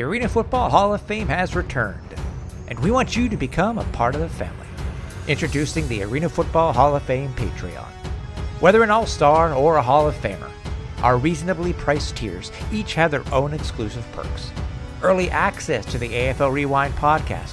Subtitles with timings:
[0.00, 2.14] the Arena Football Hall of Fame has returned,
[2.68, 4.66] and we want you to become a part of the family.
[5.28, 7.84] Introducing the Arena Football Hall of Fame Patreon.
[8.60, 10.50] Whether an All Star or a Hall of Famer,
[11.02, 14.50] our reasonably priced tiers each have their own exclusive perks
[15.02, 17.52] early access to the AFL Rewind podcast,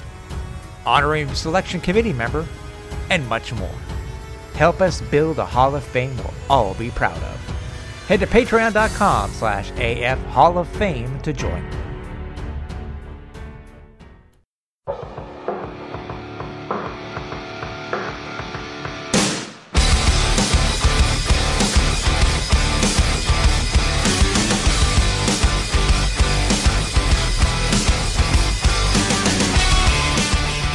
[0.86, 2.46] honorary selection committee member,
[3.10, 3.78] and much more.
[4.54, 8.06] Help us build a Hall of Fame we'll all be proud of.
[8.08, 11.87] Head to patreon.com slash AF Hall of Fame to join.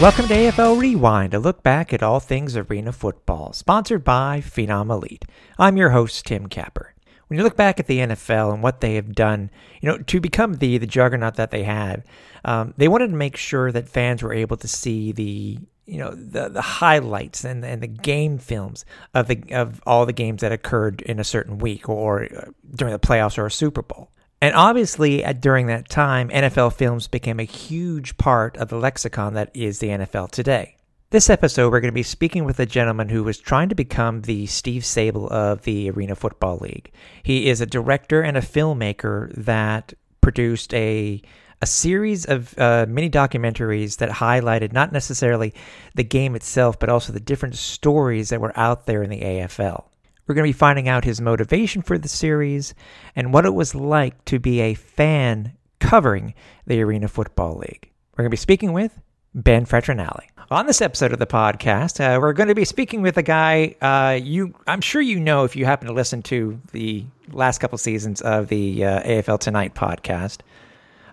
[0.03, 4.91] Welcome to AFL Rewind, a look back at all things arena football, sponsored by Phenom
[4.91, 5.23] Elite.
[5.57, 6.93] I'm your host, Tim Capper.
[7.27, 9.49] When you look back at the NFL and what they have done,
[9.79, 12.03] you know, to become the the juggernaut that they have,
[12.43, 16.11] um, they wanted to make sure that fans were able to see the you know
[16.11, 20.51] the the highlights and and the game films of the of all the games that
[20.51, 22.27] occurred in a certain week or
[22.75, 24.11] during the playoffs or a Super Bowl.
[24.43, 29.35] And obviously, at, during that time, NFL films became a huge part of the lexicon
[29.35, 30.75] that is the NFL today.
[31.11, 34.23] This episode, we're going to be speaking with a gentleman who was trying to become
[34.23, 36.91] the Steve Sabol of the Arena Football League.
[37.23, 41.21] He is a director and a filmmaker that produced a
[41.61, 45.53] a series of uh, mini documentaries that highlighted not necessarily
[45.95, 49.85] the game itself, but also the different stories that were out there in the AFL.
[50.33, 52.73] We're going to be finding out his motivation for the series
[53.15, 56.33] and what it was like to be a fan covering
[56.65, 57.91] the Arena Football League.
[58.13, 58.99] We're going to be speaking with
[59.35, 60.21] Ben Fraternale.
[60.49, 63.75] On this episode of the podcast, uh, we're going to be speaking with a guy
[63.79, 67.77] uh, you I'm sure you know if you happen to listen to the last couple
[67.77, 70.39] seasons of the uh, AFL Tonight podcast.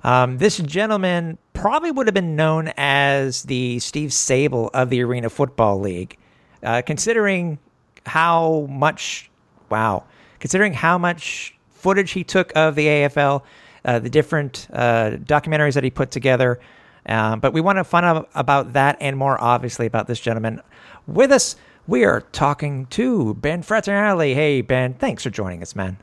[0.03, 5.29] Um, this gentleman probably would have been known as the Steve Sabol of the Arena
[5.29, 6.17] Football League,
[6.63, 7.59] uh, considering
[8.07, 9.31] how much,
[9.69, 10.05] wow,
[10.39, 13.43] considering how much footage he took of the AFL,
[13.85, 16.61] uh, the different uh, documentaries that he put together.
[17.07, 20.61] Um, but we want to find out about that and more, obviously, about this gentleman.
[21.07, 21.57] With us,
[21.87, 24.35] we are talking to Ben Fraternale.
[24.35, 25.97] Hey, Ben, thanks for joining us, man.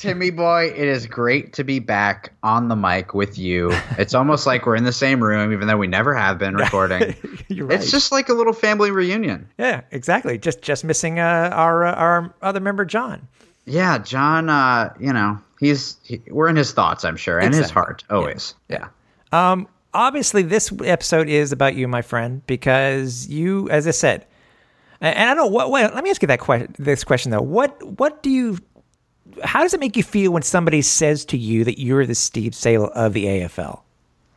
[0.00, 3.70] Timmy boy, it is great to be back on the mic with you.
[3.98, 7.14] It's almost like we're in the same room, even though we never have been recording.
[7.48, 7.78] You're right.
[7.78, 9.46] It's just like a little family reunion.
[9.58, 10.38] Yeah, exactly.
[10.38, 13.28] Just just missing uh, our uh, our other member, John.
[13.66, 14.48] Yeah, John.
[14.48, 17.62] Uh, you know, he's he, we're in his thoughts, I'm sure, and exactly.
[17.62, 18.54] his heart always.
[18.68, 18.88] Yeah.
[19.32, 19.52] yeah.
[19.52, 19.68] Um.
[19.92, 24.24] Obviously, this episode is about you, my friend, because you, as I said,
[25.00, 25.70] and I don't know what.
[25.70, 26.74] Wait, let me ask you that question.
[26.78, 28.58] This question though, what what do you
[29.42, 32.52] how does it make you feel when somebody says to you that you're the Steve
[32.52, 33.80] Sabol of the AFL?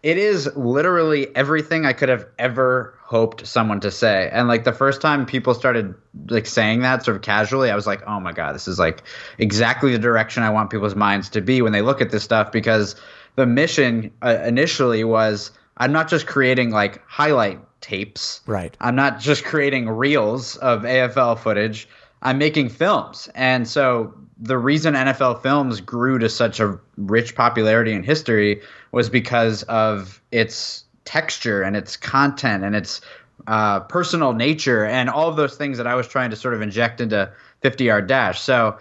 [0.02, 4.30] It is literally everything I could have ever hoped someone to say.
[4.34, 5.96] And like the first time people started
[6.28, 9.04] like saying that sort of casually, I was like, "Oh my god, this is like
[9.38, 12.52] exactly the direction I want people's minds to be when they look at this stuff
[12.52, 12.98] because
[13.36, 18.42] the mission uh, initially was I'm not just creating like highlight tapes.
[18.46, 18.76] Right.
[18.80, 21.88] I'm not just creating reels of AFL footage.
[22.22, 23.30] I'm making films.
[23.36, 28.62] And so the reason NFL films grew to such a rich popularity in history
[28.92, 33.00] was because of its texture and its content and its
[33.48, 36.62] uh, personal nature and all of those things that I was trying to sort of
[36.62, 37.32] inject into
[37.62, 38.42] 50 yard dash.
[38.42, 38.78] So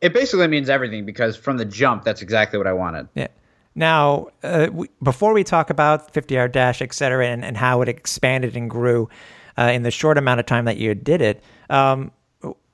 [0.00, 3.06] it basically means everything because from the jump, that's exactly what I wanted.
[3.14, 3.28] Yeah.
[3.74, 7.82] Now, uh, we, before we talk about 50 yard dash, et cetera, and, and how
[7.82, 9.10] it expanded and grew
[9.58, 12.12] uh, in the short amount of time that you did it, um,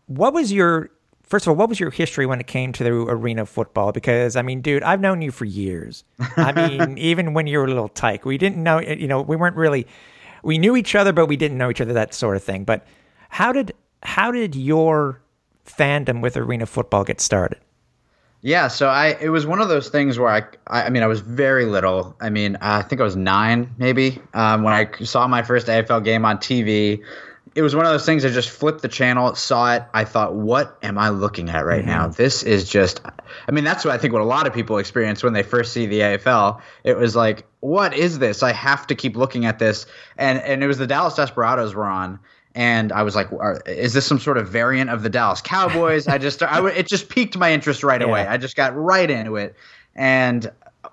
[0.07, 0.91] what was your
[1.29, 3.93] first of all, what was your history when it came to the arena football?
[3.93, 6.05] Because I mean, dude, I've known you for years.
[6.37, 8.81] I mean, even when you were a little tyke, we didn't know.
[8.81, 9.87] You know, we weren't really.
[10.43, 11.93] We knew each other, but we didn't know each other.
[11.93, 12.65] That sort of thing.
[12.65, 12.87] But
[13.29, 13.73] how did
[14.03, 15.21] how did your
[15.67, 17.59] fandom with arena football get started?
[18.41, 21.21] Yeah, so I it was one of those things where I I, mean I was
[21.21, 22.17] very little.
[22.21, 26.05] I mean I think I was nine maybe um, when I saw my first AFL
[26.05, 27.03] game on TV
[27.59, 29.83] it was one of those things I just flipped the channel, saw it.
[29.93, 31.91] I thought, what am I looking at right mm-hmm.
[31.91, 32.07] now?
[32.07, 35.25] This is just, I mean, that's what I think what a lot of people experience
[35.25, 36.61] when they first see the AFL.
[36.85, 38.45] It was like, what is this?
[38.45, 39.87] I have to keep looking at this.
[40.17, 42.21] And, and it was the Dallas Desperados were on.
[42.55, 43.27] And I was like,
[43.67, 46.07] is this some sort of variant of the Dallas Cowboys?
[46.07, 48.07] I just, I, it just piqued my interest right yeah.
[48.07, 48.25] away.
[48.25, 49.57] I just got right into it.
[49.97, 50.49] And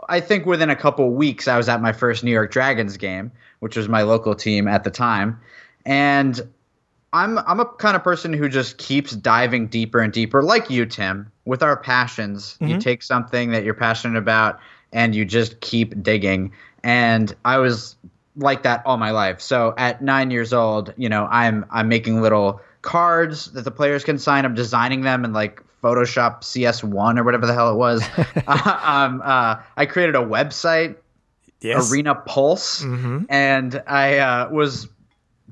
[0.09, 3.31] I think within a couple weeks, I was at my first New York Dragons game,
[3.59, 5.39] which was my local team at the time.
[5.85, 6.41] And
[7.15, 10.85] I'm I'm a kind of person who just keeps diving deeper and deeper, like you,
[10.85, 12.53] Tim, with our passions.
[12.55, 12.67] Mm-hmm.
[12.67, 14.59] You take something that you're passionate about
[14.91, 16.51] and you just keep digging.
[16.83, 17.95] And I was
[18.35, 19.39] like that all my life.
[19.39, 24.03] So at nine years old, you know, I'm I'm making little cards that the players
[24.03, 24.43] can sign.
[24.45, 28.03] I'm designing them in like Photoshop CS1 or whatever the hell it was.
[28.47, 30.97] uh, um, uh, I created a website,
[31.61, 31.91] Yes.
[31.91, 33.25] Arena Pulse, Mm-hmm.
[33.29, 34.87] and I uh, was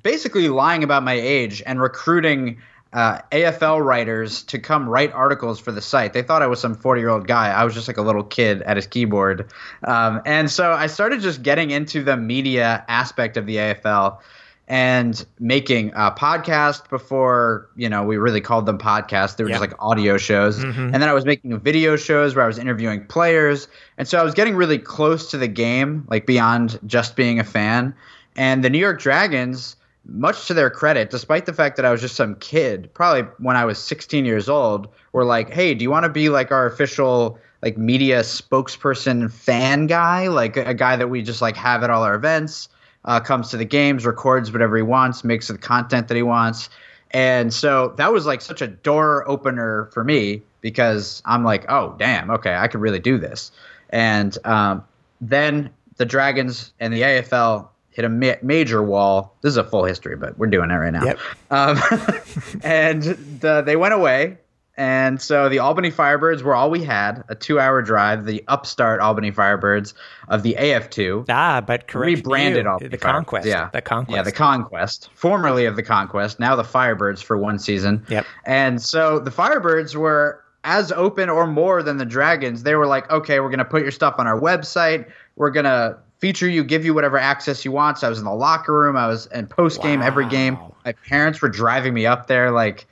[0.03, 2.57] basically lying about my age and recruiting
[2.93, 6.13] uh, AFL writers to come write articles for the site.
[6.13, 7.49] They thought I was some 40 year old guy.
[7.49, 9.51] I was just like a little kid at his keyboard.
[9.83, 14.19] Um, and so I started just getting into the media aspect of the AFL
[14.67, 19.57] and making a podcast before you know we really called them podcasts they were Yeah.
[19.57, 23.05] just like audio shows and then i was making video shows where i was interviewing
[23.05, 23.67] players
[23.97, 27.43] and so i was getting really close to the game like beyond just being a
[27.43, 27.93] fan
[28.37, 32.01] and the new york dragons much to their credit despite the fact that i was
[32.01, 35.89] just some kid probably when i was 16 years old were like hey do you
[35.89, 41.07] want to be like our official like media spokesperson fan guy like a, guy that
[41.07, 42.67] we just like have at all our events
[43.05, 46.69] uh, comes to the games, records whatever he wants, makes the content that he wants.
[47.11, 51.95] And so that was like such a door opener for me because I'm like, oh,
[51.97, 53.51] damn, okay, I could really do this.
[53.89, 54.83] And um,
[55.21, 59.37] then the Dragons and the AFL hit a ma- major wall.
[59.41, 61.03] This is a full history, but we're doing it right now.
[61.05, 61.19] Yep.
[61.51, 61.77] Um,
[62.63, 64.37] and the, they went away.
[64.75, 69.01] And so the Albany Firebirds were all we had a two hour drive, the upstart
[69.01, 69.93] Albany Firebirds
[70.29, 72.17] of the AF2 Ah, but correct.
[72.17, 73.47] rebranded you, all the conquest.
[73.47, 74.15] Yeah, the conquest.
[74.15, 78.03] Yeah, the conquest, formerly of the conquest, now the Firebirds for one season.
[78.09, 78.25] Yep.
[78.45, 82.63] And so the Firebirds were as open or more than the Dragons.
[82.63, 85.07] They were like, okay, we're gonna put your stuff on our website.
[85.35, 87.97] We're gonna feature you, give you whatever access you want.
[87.97, 88.95] So I was in the locker room.
[88.95, 90.57] I was in post game every game.
[90.85, 92.87] My parents were driving me up there, like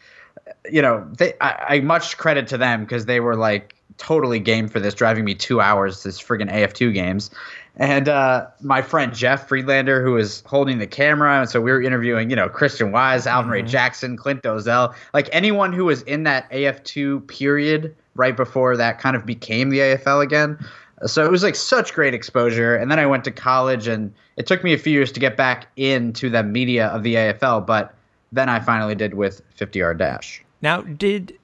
[0.69, 4.67] you know, they, I, I much credit to them because they were like totally game
[4.67, 7.31] for this, driving me two hours to this friggin' AF2 games.
[7.77, 11.81] And uh, my friend Jeff Friedlander, who was holding the camera, and so we were
[11.81, 16.23] interviewing, you know, Christian Wise, Alvin Ray Jackson, Clint Dozell, like anyone who was in
[16.23, 20.59] that AF2 period right before that kind of became the AFL again.
[21.05, 22.75] So it was like such great exposure.
[22.75, 25.37] And then I went to college, and it took me a few years to get
[25.37, 27.93] back into the media of the AFL, but
[28.31, 30.43] then I finally did with 50 Yard Dash.
[30.61, 31.37] Now, did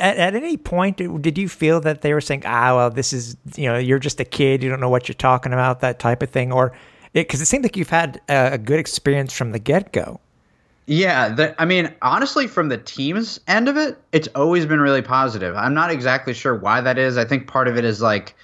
[0.00, 3.36] at, at any point did you feel that they were saying, "Ah, well, this is
[3.56, 6.22] you know, you're just a kid, you don't know what you're talking about," that type
[6.22, 6.72] of thing, or
[7.12, 10.20] because it, seemed like you've had a, a good experience from the get go.
[10.86, 15.00] Yeah, the, I mean, honestly, from the team's end of it, it's always been really
[15.00, 15.56] positive.
[15.56, 17.16] I'm not exactly sure why that is.
[17.16, 18.34] I think part of it is like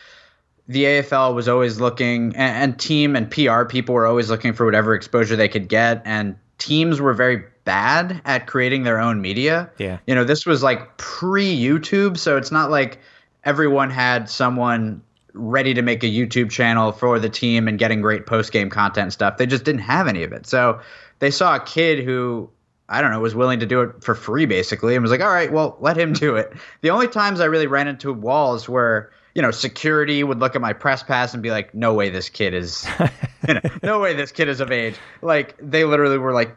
[0.71, 4.65] the AFL was always looking, and, and team and PR people were always looking for
[4.65, 9.69] whatever exposure they could get, and teams were very bad at creating their own media.
[9.79, 9.99] Yeah.
[10.07, 13.01] You know, this was like pre YouTube, so it's not like
[13.43, 15.03] everyone had someone
[15.33, 19.13] ready to make a YouTube channel for the team and getting great post game content
[19.13, 19.39] stuff.
[19.39, 20.47] They just didn't have any of it.
[20.47, 20.81] So
[21.19, 22.49] they saw a kid who
[22.89, 25.33] I don't know was willing to do it for free basically and was like, "All
[25.33, 26.53] right, well, let him do it."
[26.83, 30.61] The only times I really ran into walls were you know, security would look at
[30.61, 32.87] my press pass and be like, "No way, this kid is,
[33.49, 36.57] you know, no way, this kid is of age." Like they literally were like,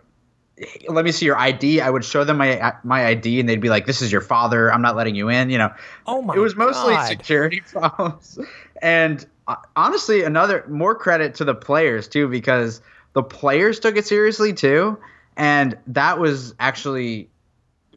[0.87, 3.69] "Let me see your ID." I would show them my my ID, and they'd be
[3.69, 4.71] like, "This is your father.
[4.71, 5.73] I'm not letting you in." You know,
[6.07, 7.07] Oh my it was mostly God.
[7.07, 8.39] security problems,
[8.81, 12.81] and uh, honestly, another more credit to the players too, because
[13.13, 14.97] the players took it seriously too,
[15.37, 17.29] and that was actually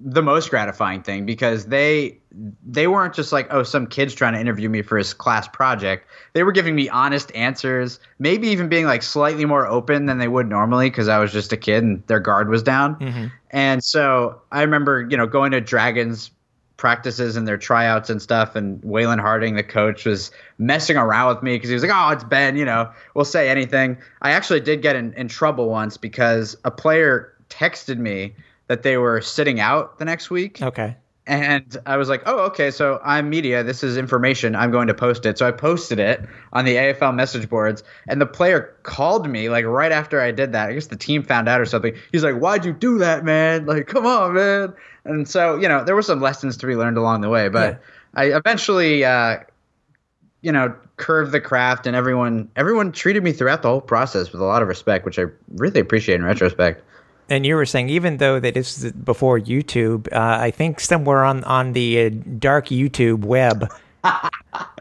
[0.01, 2.19] the most gratifying thing because they
[2.67, 6.07] they weren't just like oh some kid's trying to interview me for his class project.
[6.35, 10.29] They were giving me honest answers maybe even being like slightly more open than they
[10.29, 12.97] would normally because i was just a kid and their guard was down.
[12.97, 13.27] Mm-hmm.
[13.51, 16.31] And so i remember you know going to dragons
[16.77, 21.43] practices and their tryouts and stuff and Waylon Harding the coach was messing around with
[21.43, 23.97] me because he was like oh it's Ben you know we'll say anything.
[24.21, 28.35] I actually did get in, in trouble once because a player texted me
[28.69, 30.97] that they were sitting out the next week Okay.
[31.27, 33.63] and I was like, oh, okay, so I'm media.
[33.65, 34.55] This is information.
[34.55, 35.39] I'm going to post it.
[35.39, 36.21] So I posted it
[36.53, 37.83] on the AFL message boards.
[38.07, 40.69] And the player called me like right after I did that.
[40.69, 41.95] I guess the team found out or something.
[42.13, 43.67] He's like, why'd you do that, man?
[43.67, 44.73] Like, come on, man.
[45.05, 47.49] And so, you know, there were some lessons to be learned along the way.
[47.49, 47.81] But
[48.15, 49.39] I eventually, uh,
[50.43, 54.41] you know, curved the craft and everyone everyone treated me throughout the whole process with
[54.41, 55.25] a lot of respect, which I
[55.57, 56.83] really appreciate in retrospect.
[57.29, 61.25] And you were saying even though that this is before YouTube, uh, I think somewhere
[61.25, 63.69] on on the uh, dark YouTube web,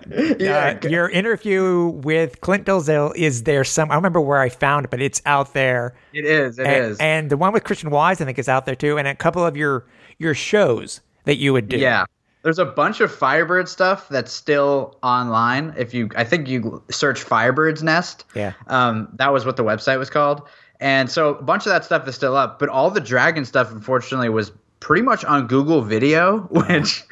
[0.07, 3.63] Yeah, uh, your interview with Clint Dozell is there.
[3.63, 5.95] Some I don't remember where I found it, but it's out there.
[6.13, 6.59] it is.
[6.59, 6.99] It is.
[6.99, 8.97] and, and the one with Christian Wise, I think, is out there too.
[8.97, 9.85] And a couple of your
[10.19, 11.77] your shows that you would do.
[11.77, 12.05] Yeah,
[12.43, 15.73] There's a bunch of Firebird stuff that's still online.
[15.75, 18.25] If you, I think you search Firebird's Nest.
[18.35, 18.53] Yeah.
[18.67, 20.47] Um, that was what the website was called.
[20.79, 23.71] And so a bunch of that stuff is still up, but all the Dragon stuff,
[23.71, 27.03] unfortunately, was pretty much on Google Video, which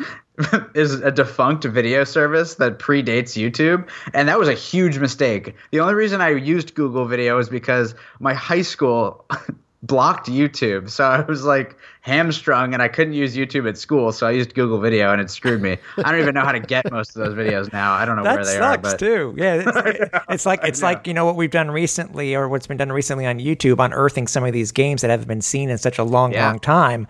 [0.74, 3.88] is a defunct video service that predates YouTube.
[4.14, 5.56] And that was a huge mistake.
[5.72, 9.26] The only reason I used Google Video is because my high school
[9.84, 10.90] blocked YouTube.
[10.90, 14.12] So I was like hamstrung and I couldn't use YouTube at school.
[14.14, 15.78] So I used Google Video and it screwed me.
[15.98, 17.94] I don't even know how to get most of those videos now.
[17.94, 18.92] I don't know that where they sucks are.
[18.92, 19.36] But too.
[19.38, 22.78] Yeah, it's, it's like it's like you know what we've done recently, or what's been
[22.78, 26.00] done recently on YouTube, unearthing some of these games that haven't been seen in such
[26.00, 26.48] a long, Yeah.
[26.48, 27.06] long time.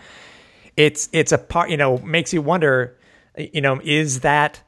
[0.76, 1.70] It's it's a part.
[1.70, 2.98] You know, makes you wonder.
[3.38, 4.62] You know, is that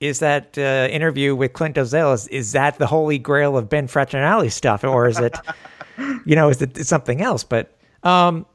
[0.00, 3.88] is that uh, interview with Clint Dozell is, is that the holy grail of Ben
[3.88, 5.34] Fraternale stuff, or is it?
[6.24, 7.44] you know, is it something else?
[7.44, 8.46] But um,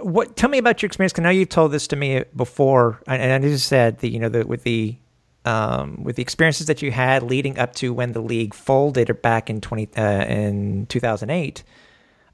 [0.00, 0.36] what?
[0.36, 1.12] Tell me about your experience.
[1.12, 4.18] 'cause I know you've told this to me before, and, I just said that you
[4.18, 4.96] know the, with the
[5.44, 9.50] um, with the experiences that you had leading up to when the league folded back
[9.50, 11.62] in twenty uh, in two thousand eight.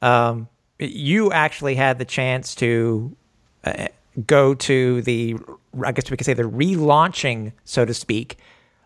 [0.03, 3.15] Um, you actually had the chance to
[3.65, 3.89] uh,
[4.27, 5.37] go to the,
[5.85, 8.39] I guess we could say the relaunching, so to speak,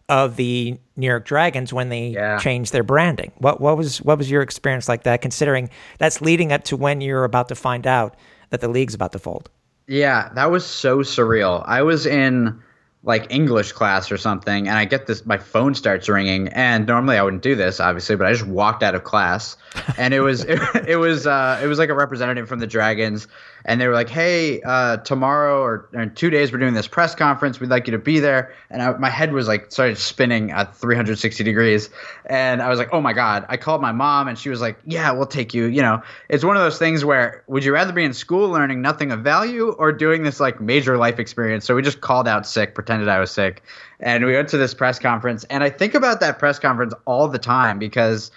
[0.08, 2.38] of the New York Dragons when they Yeah.
[2.38, 3.32] changed their branding.
[3.38, 5.22] What what was what was your experience like that?
[5.22, 8.14] Considering that's leading up to when you're about to find out
[8.50, 9.48] that the league's about to fold.
[9.86, 11.62] Yeah, that was so surreal.
[11.66, 12.58] I was in
[13.06, 15.26] like English class or something, and I get this.
[15.26, 18.82] My phone starts ringing, and normally I wouldn't do this, obviously, but I just walked
[18.82, 19.58] out of class,
[19.98, 20.58] and it was it,
[20.88, 23.28] it was uh, it was like a representative from the Dragons,
[23.64, 26.86] and they were like, "Hey, uh, tomorrow or, or in two days, we're doing this
[26.86, 27.60] press conference.
[27.60, 30.76] We'd like you to be there." And I, my head was like started spinning at
[30.76, 31.90] 360 degrees,
[32.26, 34.76] and I was like, "Oh my god!" I called my mom, and she was like,
[34.84, 37.92] "Yeah, we'll take you." You know, it's one of those things where would you rather
[37.92, 41.64] be in school learning nothing of value or doing this like major life experience?
[41.64, 43.62] So we just called out sick, pretended I was sick,
[44.00, 45.44] and we went to this press conference.
[45.44, 48.30] And I think about that press conference all the time because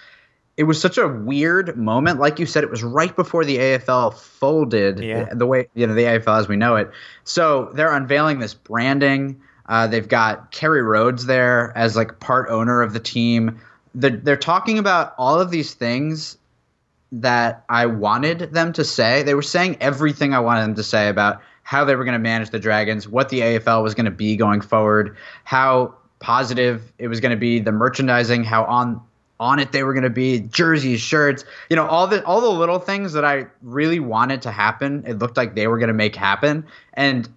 [0.58, 2.18] it was such a weird moment.
[2.18, 5.32] Like you said, it was right before the AFL folded Yeah.
[5.32, 6.90] the way you know the AFL as we know it.
[7.22, 9.40] So they're unveiling this branding.
[9.66, 13.60] Uh, they've got Kerry Rhodes there as like part owner of the team.
[13.94, 16.36] They're, they're talking about all of these things
[17.12, 19.22] that I wanted them to say.
[19.22, 22.18] They were saying everything I wanted them to say about how they were going to
[22.18, 27.06] manage the Dragons, what the AFL was going to be going forward, how positive it
[27.08, 29.00] was going to be, the merchandising, how on
[29.40, 32.50] on it they were going to be, jerseys, shirts, you know, all the all the
[32.50, 35.04] little things that I really wanted to happen.
[35.06, 37.28] It looked like they were going to make happen, and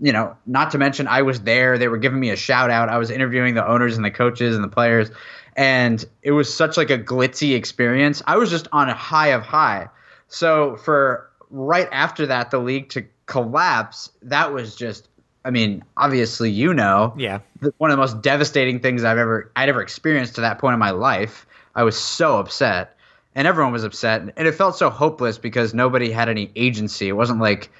[0.00, 1.78] you know, not to mention I was there.
[1.78, 2.88] They were giving me a shout out.
[2.88, 5.10] I was interviewing the owners and the coaches and the players,
[5.56, 8.22] and it was such like a glitzy experience.
[8.26, 9.88] I was just on a high of high.
[10.28, 15.08] So for right after that, the league to collapse, that was just.
[15.46, 17.38] I mean, obviously, you know, Yeah.
[17.78, 20.80] one of the most devastating things I've ever I'd ever experienced to that point in
[20.80, 21.46] my life.
[21.76, 22.96] I was so upset,
[23.36, 27.08] and everyone was upset, and it felt so hopeless because nobody had any agency.
[27.08, 27.70] It wasn't like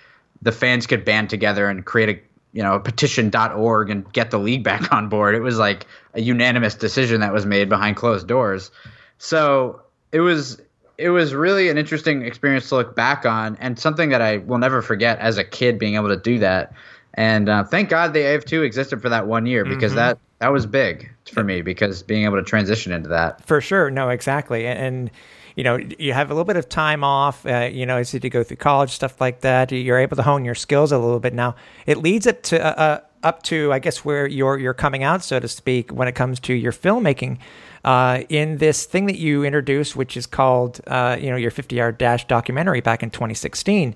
[0.42, 2.20] the fans could band together and create a
[2.52, 5.34] you know a petition.org and get the league back on board.
[5.34, 8.70] It was like a unanimous decision that was made behind closed doors.
[9.18, 9.80] So
[10.12, 10.60] it was
[10.98, 14.58] it was really an interesting experience to look back on and something that I will
[14.58, 16.72] never forget as a kid being able to do that.
[17.16, 20.66] And uh, thank God the AF2 existed for that one year because that that was
[20.66, 23.44] big for me because being able to transition into that.
[23.46, 23.90] For sure.
[23.90, 24.66] No, exactly.
[24.66, 25.10] And, and
[25.56, 28.20] you know, you have a little bit of time off, uh, you know, as you
[28.20, 29.72] go through college, stuff like that.
[29.72, 31.32] You're able to hone your skills a little bit.
[31.32, 31.56] Now,
[31.86, 35.24] it leads up to, uh, uh, up to, I guess, where you're, you're coming out,
[35.24, 37.38] so to speak, when it comes to your filmmaking.
[37.82, 41.74] Uh, in this thing that you introduced, which is called, uh, you know, your 50
[41.76, 43.94] yard dash documentary back in 2016.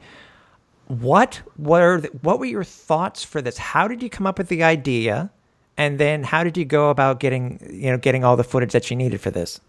[0.90, 3.56] What were the, what were your thoughts for this?
[3.56, 5.30] How did you come up with the idea,
[5.76, 8.90] and then how did you go about getting you know getting all the footage that
[8.90, 9.60] you needed for this?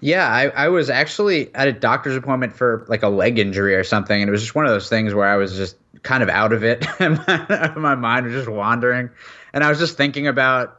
[0.00, 3.82] Yeah, I, I was actually at a doctor's appointment for like a leg injury or
[3.82, 6.28] something, and it was just one of those things where I was just kind of
[6.28, 9.10] out of it, and my, my mind was just wandering,
[9.52, 10.76] and I was just thinking about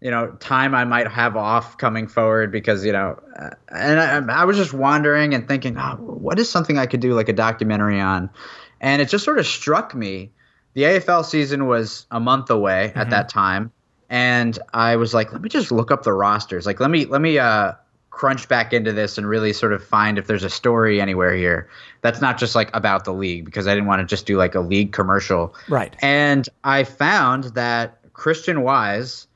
[0.00, 4.42] you know time I might have off coming forward because you know, uh, and I,
[4.42, 7.32] I was just wandering and thinking, oh, what is something I could do like a
[7.32, 8.30] documentary on,
[8.80, 10.30] and it just sort of struck me.
[10.74, 13.72] The AFL season was a month away at that time,
[14.08, 16.66] and I was like, let me just look up the rosters.
[16.66, 17.72] Like, let me let me uh
[18.10, 21.70] crunch back into this and really sort of find if there's a story anywhere here
[22.02, 24.54] that's not just like about the league because I didn't want to just do like
[24.54, 25.54] a league commercial.
[25.68, 25.96] Right.
[26.02, 29.26] And I found that Christian Wise,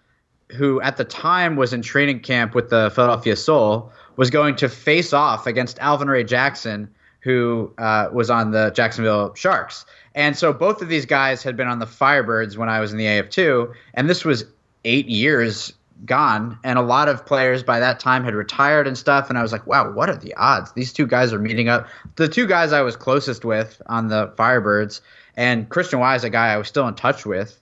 [0.50, 4.68] who at the time was in training camp with the Philadelphia Soul, was going to
[4.68, 6.92] face off against Alvin Ray Jackson,
[7.24, 9.86] who uh, was on the Jacksonville Sharks.
[10.14, 12.98] And so both of these guys had been on the Firebirds when I was in
[12.98, 14.44] the AF2, and this was
[14.84, 15.72] eight years
[16.04, 16.58] gone.
[16.62, 19.30] And a lot of players by that time had retired and stuff.
[19.30, 20.72] And I was like, wow, what are the odds?
[20.72, 21.88] These two guys are meeting up.
[22.16, 25.00] The two guys I was closest with on the Firebirds,
[25.36, 27.58] and Christian Wise, a guy I was still in touch with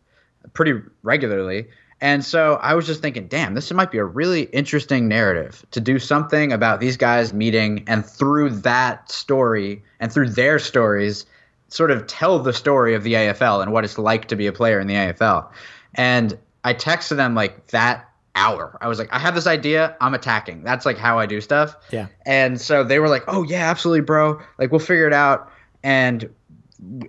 [0.55, 1.69] pretty regularly.
[2.03, 5.81] And so I was just thinking, damn, this might be a really interesting narrative to
[5.81, 11.27] do something about these guys meeting and through that story and through their stories,
[11.69, 14.53] sort of tell the story of the AFL and what it's like to be a
[14.53, 15.49] player in the AFL.
[15.95, 18.77] And I texted them like that hour.
[18.81, 19.97] I was like, I have this idea.
[20.01, 20.65] I'm attacking.
[20.65, 21.77] That's like how I do stuff.
[21.93, 22.09] Yeah.
[22.27, 24.41] And so they were like, oh, yeah, absolutely, bro.
[24.59, 25.53] Like, we'll figure it out.
[25.85, 26.29] And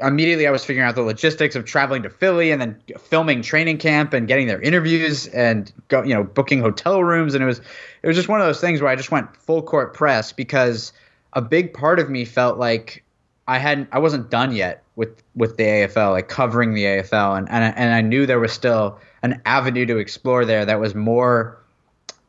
[0.02, 3.78] immediately I was figuring out the logistics of traveling to Philly and then filming training
[3.78, 7.34] camp and getting their interviews and go, you know, booking hotel rooms.
[7.34, 9.62] And it was, it was just one of those things where I just went full
[9.62, 10.94] court press because
[11.34, 13.04] a big part of me felt like
[13.48, 17.38] I hadn't, I wasn't done yet with, with the AFL, like covering the AFL.
[17.38, 20.94] And, and, and I knew there was still an avenue to explore there that was
[20.94, 21.58] more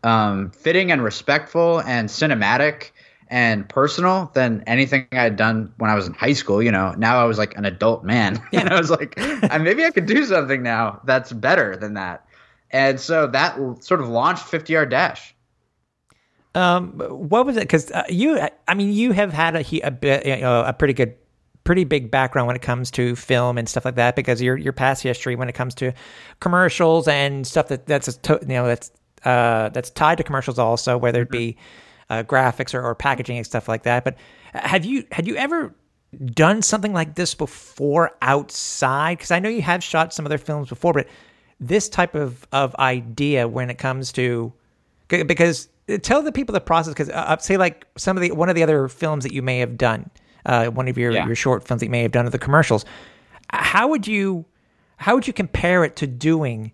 [0.03, 2.91] um, fitting and respectful and cinematic
[3.29, 6.63] and personal than anything I had done when I was in high school.
[6.63, 9.17] You know, now I was like an adult man, and I was like,
[9.61, 12.27] maybe I could do something now that's better than that.
[12.71, 15.35] And so that sort of launched 50 Yard Dash.
[16.55, 17.61] Um, what was it?
[17.61, 20.95] Because uh, you, I mean, you have had a a, bit, you know, a pretty
[20.95, 21.15] good,
[21.65, 24.15] pretty big background when it comes to film and stuff like that.
[24.15, 25.93] Because your your past history when it comes to
[26.41, 28.93] commercials and stuff that that's a, you know that's
[29.25, 31.57] uh that's tied to commercials also, whether it be
[32.15, 34.05] uh, graphics or, or packaging and stuff like that.
[34.05, 34.17] But
[34.53, 35.75] have you had you ever
[36.25, 39.19] done something like this before outside?
[39.19, 41.09] Because I know you have shot some other films before, but
[41.61, 44.53] this type of of idea when it comes to
[45.09, 45.69] because
[46.03, 48.55] tell the people the process because uh, uh, say like some of the one of
[48.55, 50.11] the other films that you may have done
[50.47, 51.27] uh, one of your yeah.
[51.27, 52.85] your short films that you may have done of the commercials
[53.51, 54.45] how would you
[54.97, 56.73] how would you compare it to doing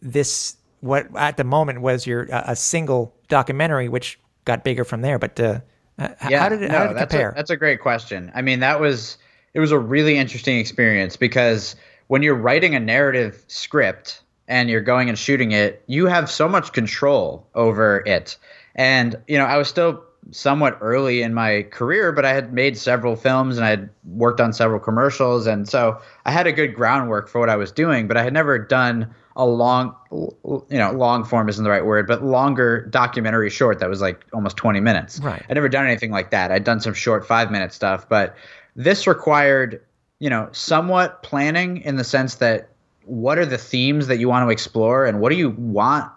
[0.00, 5.02] this what at the moment was your uh, a single documentary which got bigger from
[5.02, 5.18] there.
[5.18, 5.60] But uh,
[5.98, 7.30] yeah, how did it, no, how did it that's compare?
[7.30, 8.32] A, that's a great question.
[8.34, 9.18] I mean, that was
[9.54, 11.76] it was a really interesting experience because
[12.08, 16.48] when you're writing a narrative script and you're going and shooting it, you have so
[16.48, 18.36] much control over it.
[18.74, 22.78] And you know, I was still somewhat early in my career, but I had made
[22.78, 26.74] several films and I had worked on several commercials, and so I had a good
[26.74, 28.06] groundwork for what I was doing.
[28.08, 32.06] But I had never done a long, you know, long form isn't the right word,
[32.06, 35.20] but longer documentary short that was like almost 20 minutes.
[35.20, 35.42] Right.
[35.48, 36.52] I'd never done anything like that.
[36.52, 38.36] I'd done some short five minute stuff, but
[38.76, 39.82] this required,
[40.18, 42.68] you know, somewhat planning in the sense that
[43.04, 46.10] what are the themes that you want to explore and what do you want,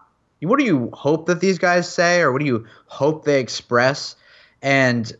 [0.48, 4.16] what do you hope that these guys say or what do you hope they express?
[4.62, 5.12] And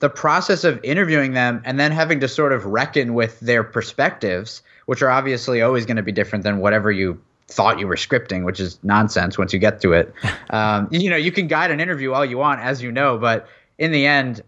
[0.00, 4.62] the process of interviewing them and then having to sort of reckon with their perspectives,
[4.86, 8.44] which are obviously always going to be different than whatever you thought you were scripting,
[8.44, 10.12] which is nonsense once you get to it.
[10.50, 13.46] Um, you know, you can guide an interview all you want, as you know, but
[13.78, 14.42] in the end,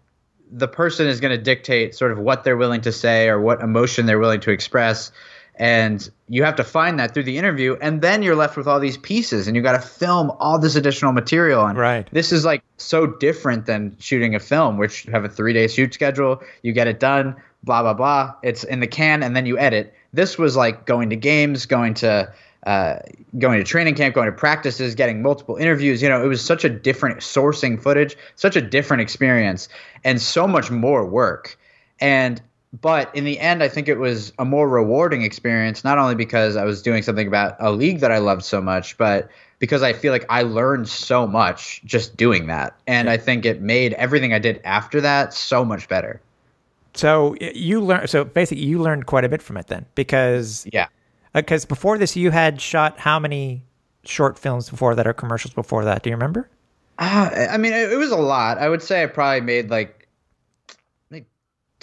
[0.51, 3.61] the person is going to dictate sort of what they're willing to say or what
[3.61, 5.13] emotion they're willing to express.
[5.55, 7.77] And you have to find that through the interview.
[7.79, 10.75] And then you're left with all these pieces and you got to film all this
[10.75, 11.65] additional material.
[11.65, 12.07] And right.
[12.11, 15.67] this is like so different than shooting a film, which you have a three day
[15.67, 18.33] shoot schedule, you get it done, blah, blah, blah.
[18.41, 19.93] It's in the can and then you edit.
[20.11, 22.33] This was like going to games, going to
[22.65, 22.99] uh,
[23.37, 26.01] going to training camp, going to practices, getting multiple interviews.
[26.01, 29.67] You know, it was such a different sourcing footage, such a different experience,
[30.03, 31.59] and so much more work.
[31.99, 32.41] And
[32.81, 36.55] but in the end, I think it was a more rewarding experience, not only because
[36.55, 39.93] I was doing something about a league that I loved so much, but because I
[39.93, 42.75] feel like I learned so much just doing that.
[42.87, 46.19] And I think it made everything I did after that so much better.
[46.95, 48.09] So you learned.
[48.09, 50.87] So basically, you learned quite a bit from it then, because yeah,
[51.33, 53.63] because uh, before this, you had shot how many
[54.03, 56.03] short films before that or commercials before that?
[56.03, 56.49] Do you remember?
[56.99, 58.59] Uh, I mean, it, it was a lot.
[58.59, 60.02] I would say I probably made like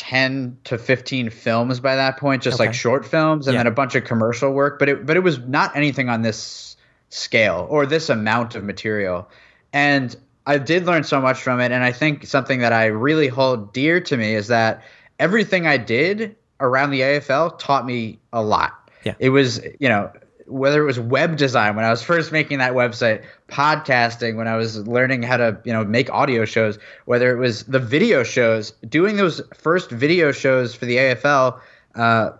[0.00, 2.66] ten to fifteen films by that point, just okay.
[2.68, 3.60] like short films, and yeah.
[3.60, 4.78] then a bunch of commercial work.
[4.78, 6.76] But it but it was not anything on this
[7.10, 9.28] scale or this amount of material.
[9.72, 11.70] And I did learn so much from it.
[11.70, 14.82] And I think something that I really hold dear to me is that
[15.18, 18.90] everything I did around the AFL taught me a lot.
[19.04, 19.14] Yeah.
[19.18, 20.10] It was, you know,
[20.50, 24.56] whether it was web design when I was first making that website, podcasting when I
[24.56, 28.72] was learning how to, you know, make audio shows, whether it was the video shows,
[28.88, 31.60] doing those first video shows for the AFL,
[31.94, 32.32] uh,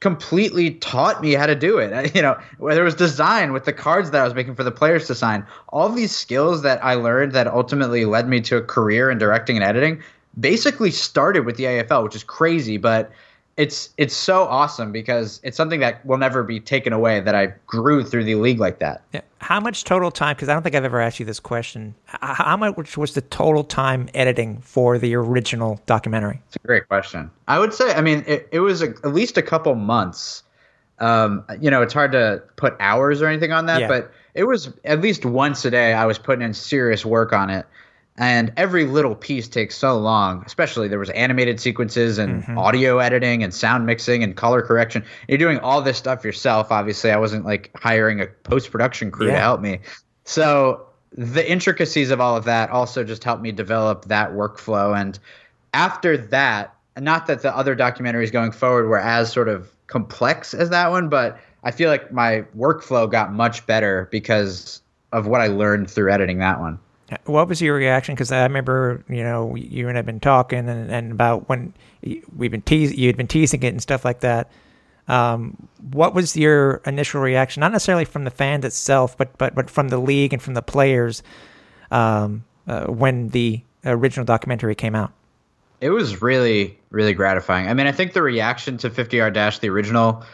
[0.00, 2.14] completely taught me how to do it.
[2.16, 4.70] You know, whether it was design with the cards that I was making for the
[4.70, 8.62] players to sign, all these skills that I learned that ultimately led me to a
[8.62, 10.02] career in directing and editing
[10.38, 13.10] basically started with the AFL, which is crazy, but
[13.56, 17.54] it's it's so awesome because it's something that will never be taken away that I
[17.66, 19.02] grew through the league like that.
[19.12, 19.22] Yeah.
[19.38, 20.34] How much total time?
[20.34, 21.94] Because I don't think I've ever asked you this question.
[22.06, 26.42] How much was the total time editing for the original documentary?
[26.48, 27.30] It's a great question.
[27.46, 30.42] I would say, I mean, it, it was a, at least a couple months.
[30.98, 33.88] Um, you know, it's hard to put hours or anything on that, yeah.
[33.88, 35.92] but it was at least once a day.
[35.92, 37.66] I was putting in serious work on it
[38.18, 42.58] and every little piece takes so long especially there was animated sequences and mm-hmm.
[42.58, 45.04] audio editing and sound mixing and color correction.
[45.28, 47.10] You're doing all this stuff yourself obviously.
[47.10, 49.34] I wasn't like hiring a post-production crew yeah.
[49.34, 49.80] to help me.
[50.24, 54.98] So the intricacies of all of that also just helped me develop that workflow.
[54.98, 55.18] And
[55.72, 60.70] after that not that the other documentaries going forward were as sort of complex as
[60.70, 64.80] that one but i feel like my workflow got much better because
[65.12, 66.78] of what i learned through editing that one
[67.24, 68.14] what was your reaction?
[68.14, 71.72] Because I remember, you know, you and I've been talking and, and about when
[72.36, 74.50] we've been teasing, you had been teasing it and stuff like that.
[75.08, 77.60] Um, what was your initial reaction?
[77.60, 80.62] Not necessarily from the fans itself, but but but from the league and from the
[80.62, 81.22] players
[81.92, 85.12] um, uh, when the original documentary came out.
[85.80, 87.68] It was really really gratifying.
[87.68, 90.24] I mean, I think the reaction to 50 Yard Dash, the original,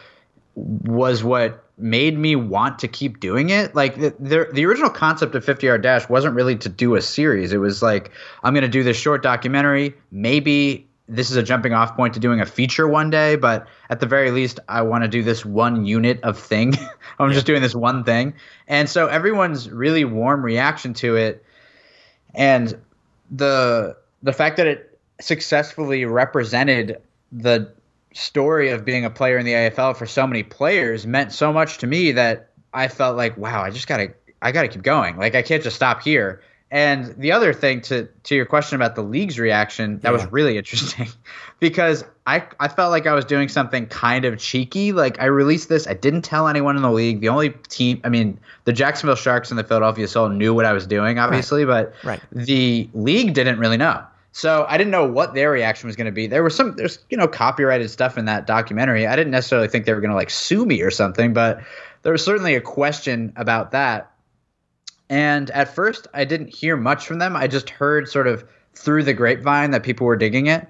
[0.55, 3.73] was what made me want to keep doing it.
[3.75, 7.01] Like the, the, the original concept of 50 Yard Dash wasn't really to do a
[7.01, 7.51] series.
[7.51, 8.11] It was like
[8.43, 9.95] I'm going to do this short documentary.
[10.11, 13.99] Maybe this is a jumping off point to doing a feature one day, but at
[13.99, 16.75] the very least, I want to do this one unit of thing.
[17.19, 17.33] I'm yeah.
[17.33, 18.35] just doing this one thing.
[18.67, 21.43] And so everyone's really warm reaction to it
[22.33, 22.79] and
[23.31, 27.71] the the fact that it successfully represented the
[28.13, 31.79] story of being a player in the AFL for so many players meant so much
[31.79, 35.17] to me that I felt like, wow, I just gotta, I gotta keep going.
[35.17, 36.41] Like I can't just stop here.
[36.73, 40.11] And the other thing to to your question about the league's reaction, that yeah.
[40.11, 41.07] was really interesting
[41.59, 44.91] because I I felt like I was doing something kind of cheeky.
[44.91, 47.21] Like I released this, I didn't tell anyone in the league.
[47.21, 50.73] The only team, I mean, the Jacksonville Sharks and the Philadelphia Soul knew what I
[50.73, 51.91] was doing, obviously, right.
[51.91, 52.21] but right.
[52.31, 54.03] the league didn't really know.
[54.35, 56.25] So I didn't know what their reaction was going to be.
[56.25, 59.05] There was some, there's you know copyrighted stuff in that documentary.
[59.05, 61.61] I didn't necessarily think they were going to like sue me or something, but
[62.01, 64.11] there was certainly a question about that.
[65.07, 67.35] And at first, I didn't hear much from them.
[67.35, 68.43] I just heard sort of
[68.73, 70.67] through the grapevine that people were digging it.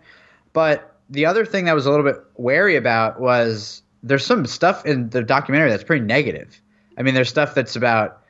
[0.52, 4.46] But the other thing that I was a little bit wary about was there's some
[4.46, 6.62] stuff in the documentary that's pretty negative.
[6.98, 8.23] I mean, there's stuff that's about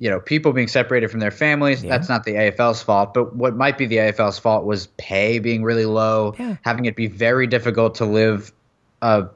[0.00, 1.84] you know, people being separated from their families.
[1.84, 1.90] Yeah.
[1.90, 5.62] That's not the AFL's fault, but what might be the AFL's fault was pay being
[5.62, 6.56] really low, yeah.
[6.62, 8.50] having it be very difficult to live
[9.02, 9.28] a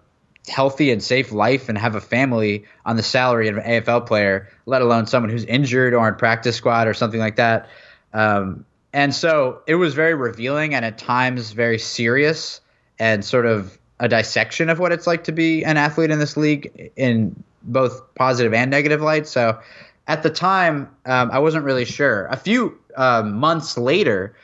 [0.49, 4.49] healthy and safe life and have a family on the salary of an AFL player,
[4.65, 7.69] let alone someone who's injured or in practice squad or something like that.
[8.15, 12.63] Um, and so it was very revealing and at times very serious
[12.99, 16.39] and sort of a dissection of what it's like to be an athlete in this
[16.39, 19.27] league in both positive and negative light.
[19.27, 19.59] So
[20.07, 22.27] at the time, um, I wasn't really sure.
[22.27, 24.37] A few uh, months later,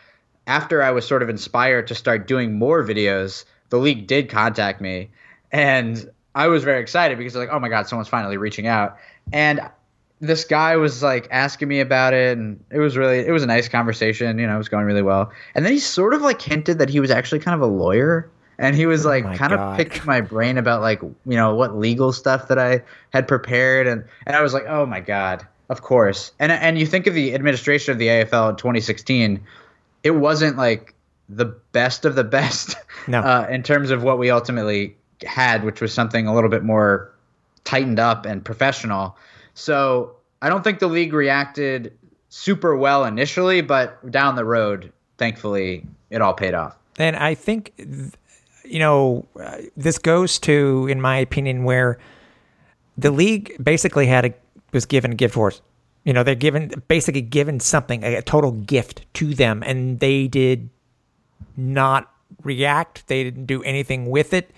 [0.46, 4.80] after I was sort of inspired to start doing more videos, the league did contact
[4.80, 5.10] me,
[5.52, 8.96] and I was very excited because like, oh my god, someone's finally reaching out,
[9.32, 9.60] and
[10.20, 13.46] this guy was like asking me about it, and it was really it was a
[13.46, 14.38] nice conversation.
[14.38, 16.88] You know, it was going really well, and then he sort of like hinted that
[16.88, 19.76] he was actually kind of a lawyer and he was oh like oh kind of
[19.76, 23.88] picking my brain about like you know what legal stuff that I had prepared.
[23.88, 26.30] And and I was like oh my God of course.
[26.38, 29.40] And and you think of the administration of the AFL in 2016
[30.02, 30.94] it wasn't like
[31.28, 32.76] the best of the best
[33.08, 33.20] no.
[33.20, 37.12] uh, in terms of what we ultimately had which was something a little bit more
[37.64, 39.16] tightened up and professional.
[39.54, 41.96] So I don't think the league reacted
[42.28, 46.76] super well initially but down the road thankfully it all paid off.
[46.98, 47.72] And I think
[48.70, 51.98] you know, uh, this goes to, in my opinion, where
[52.96, 54.34] the league basically had a
[54.72, 55.60] was given a gift horse.
[56.04, 60.28] You know, they're given basically given something, a, a total gift to them, and they
[60.28, 60.70] did
[61.56, 62.10] not
[62.42, 63.06] react.
[63.08, 64.50] They didn't do anything with it,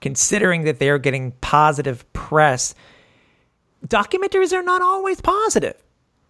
[0.00, 2.74] considering that they're getting positive press.
[3.86, 5.76] Documentaries are not always positive.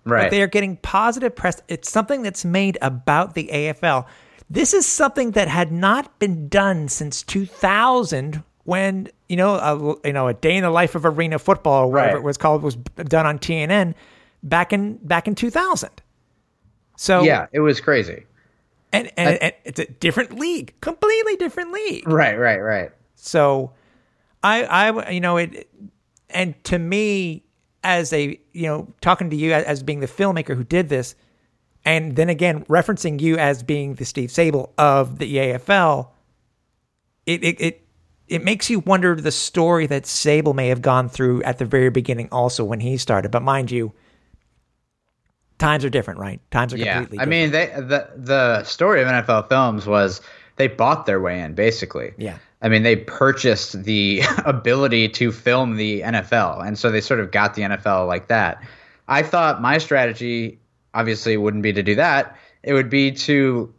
[0.04, 0.24] Right.
[0.24, 1.62] But they are getting positive press.
[1.68, 4.06] It's something that's made about the AFL.
[4.50, 10.12] This is something that had not been done since 2000 when, you know, a, you
[10.12, 12.20] know, a day in the life of arena football or whatever right.
[12.20, 13.94] it was called was done on TNN
[14.42, 15.90] back in back in 2000.
[16.96, 18.24] So Yeah, it was crazy.
[18.92, 22.08] And and, I, and it's a different league, completely different league.
[22.08, 22.90] Right, right, right.
[23.14, 23.72] So
[24.42, 25.68] I I you know it
[26.30, 27.44] and to me
[27.84, 31.14] as a you know talking to you as being the filmmaker who did this
[31.84, 36.08] and then again referencing you as being the Steve Sabol of the AFL,
[37.26, 37.88] it it, it
[38.28, 41.90] it makes you wonder the story that Sabol may have gone through at the very
[41.90, 43.30] beginning, also when he started.
[43.30, 43.92] But mind you,
[45.58, 46.40] times are different, right?
[46.50, 47.30] Times are completely different.
[47.30, 47.46] yeah.
[47.46, 47.62] completely.
[47.62, 50.20] I mean, they the the story of NFL Films was
[50.56, 52.12] they bought their way in, basically.
[52.18, 52.38] Yeah.
[52.60, 57.30] I mean, they purchased the ability to film the NFL, and so they sort of
[57.30, 58.62] got the NFL like that.
[59.06, 60.58] I thought my strategy,
[60.98, 62.36] obviously, it wouldn't be to do that.
[62.62, 63.72] It would be to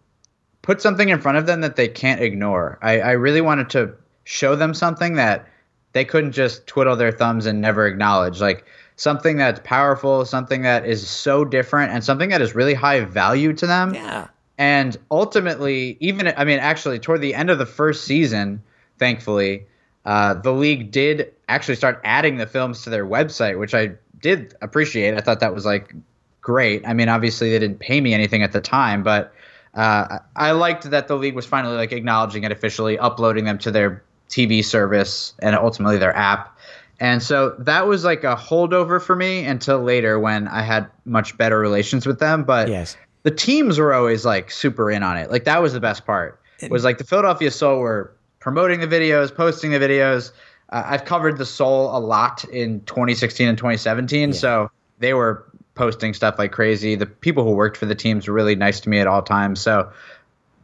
[0.62, 2.80] put something in front of them that they can't ignore.
[2.82, 5.48] I, I really wanted to show them something that
[5.92, 8.40] they couldn't just twiddle their thumbs and never acknowledge.
[8.40, 13.02] Like something that's powerful, something that is so different, and something that is really high
[13.02, 13.94] value to them.
[13.94, 14.28] Yeah.
[14.58, 18.62] And ultimately, even I mean, actually, toward the end of the first season,
[18.98, 19.66] thankfully,
[20.06, 24.56] uh, the league did actually start adding the films to their website, which I did
[24.62, 25.16] appreciate.
[25.16, 25.94] I thought that was like
[26.42, 26.88] great.
[26.88, 29.34] I mean, obviously, they didn't pay me anything at the time, but
[29.74, 33.72] uh, I liked that the league was finally like acknowledging it officially, uploading them to
[33.72, 36.58] their TV service and ultimately their app.
[37.00, 41.38] And so that was like a holdover for me until later when I had much
[41.38, 42.44] better relations with them.
[42.44, 42.98] But Yes.
[43.24, 45.32] the teams were always like super in on it.
[45.32, 46.40] Like that was the best part.
[46.70, 50.32] Was like the Philadelphia Soul were promoting the videos, posting the videos.
[50.72, 55.46] Uh, I've covered the Soul a lot in 2016 and 2017, so they were
[55.80, 56.96] posting stuff like crazy.
[56.96, 59.62] The people who worked for the teams were really nice to me at all times.
[59.62, 59.90] So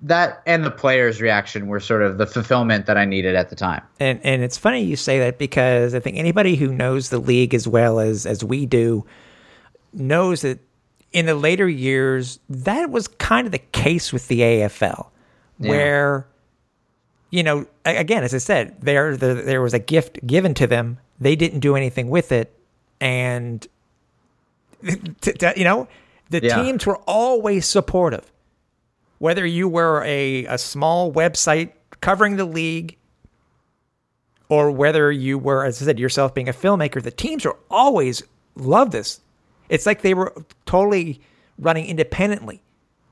[0.01, 3.55] that and the players' reaction were sort of the fulfillment that I needed at the
[3.55, 3.81] time.
[3.97, 7.53] And and it's funny you say that because I think anybody who knows the league
[7.53, 9.05] as well as as we do
[9.93, 10.59] knows that
[11.13, 15.07] in the later years that was kind of the case with the AFL,
[15.59, 16.27] where
[17.29, 20.99] you know again as I said there there, there was a gift given to them
[21.21, 22.53] they didn't do anything with it
[22.99, 23.65] and
[24.83, 25.87] you know
[26.29, 26.61] the Yeah.
[26.61, 28.31] teams were always supportive
[29.19, 32.97] whether you were a, a small website covering the league
[34.49, 38.21] or whether you were, as I said, yourself being a filmmaker, the teams were always
[38.55, 39.21] love this.
[39.69, 40.33] It's like they were
[40.65, 41.19] totally
[41.57, 42.61] running independently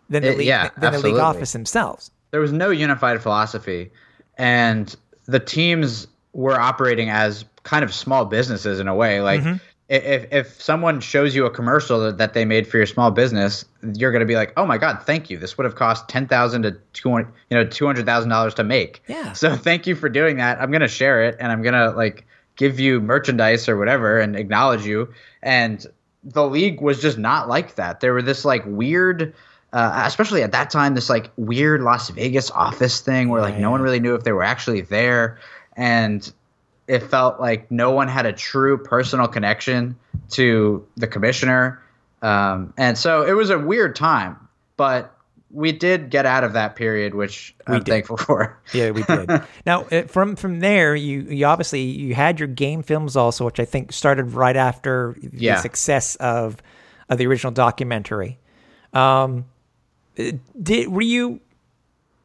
[0.10, 2.12] than the It- league, yeah, than the league office themselves.
[2.32, 3.92] there was no unified philosophy
[4.38, 4.96] and
[5.26, 9.58] the teams were operating as kind of small businesses in a way like Mm-hmm.
[9.90, 13.66] If, if someone shows you a commercial that, that they made for your small business
[13.96, 15.38] you're going to be like oh my god thank you.
[15.38, 19.04] This would have cost 10000 to 200 you know $200000 to make.
[19.08, 19.34] Yeah.
[19.34, 20.62] so thank you for doing that.
[20.62, 24.20] I'm going to share it and i'm going to like give you merchandise or whatever
[24.20, 25.12] and acknowledge you.
[25.42, 25.86] And
[26.24, 28.00] the league was just not like that.
[28.00, 29.34] There were this like weird
[29.74, 33.72] uh, especially at that time, this like weird Las Vegas office thing where like no
[33.72, 35.40] one really knew if they were actually there,
[35.76, 36.32] and
[36.88, 39.96] it felt like no one had a true personal connection
[40.32, 41.82] to the commissioner,
[42.22, 44.38] um, and so it was a weird time.
[44.78, 45.16] But
[45.52, 47.86] we did get out of that period, which I'm did.
[47.88, 48.58] thankful for.
[48.74, 49.30] Yeah, we did.
[49.68, 53.60] now, uh, from from there, you you obviously you had your game films also, which
[53.60, 55.56] I think started right after Yeah.
[55.56, 56.58] the success of
[57.10, 58.40] of the original documentary.
[58.94, 59.46] Um,
[60.18, 61.40] uh, did were you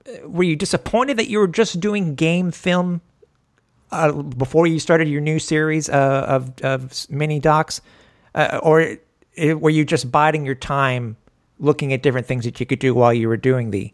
[0.06, 3.00] uh, were you disappointed that you were just doing game film
[3.90, 7.80] uh, before you started your new series uh, of of mini docs,
[8.34, 8.96] uh, or
[9.34, 11.16] it, were you just biding your time,
[11.58, 13.92] looking at different things that you could do while you were doing the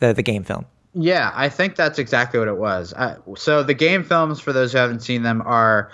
[0.00, 0.66] the, the game film?
[0.94, 2.92] Yeah, I think that's exactly what it was.
[2.92, 5.90] Uh, so the game films, for those who haven't seen them, are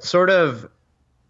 [0.00, 0.68] sort of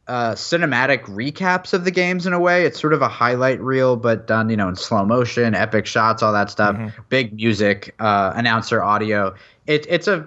[0.09, 2.65] uh, cinematic recaps of the games in a way.
[2.65, 6.23] It's sort of a highlight reel, but done, you know, in slow motion, epic shots,
[6.23, 6.77] all that stuff,
[7.11, 9.35] big music, uh, announcer audio.
[9.67, 10.27] It, it's a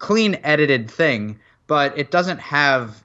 [0.00, 3.04] clean edited thing, but it doesn't have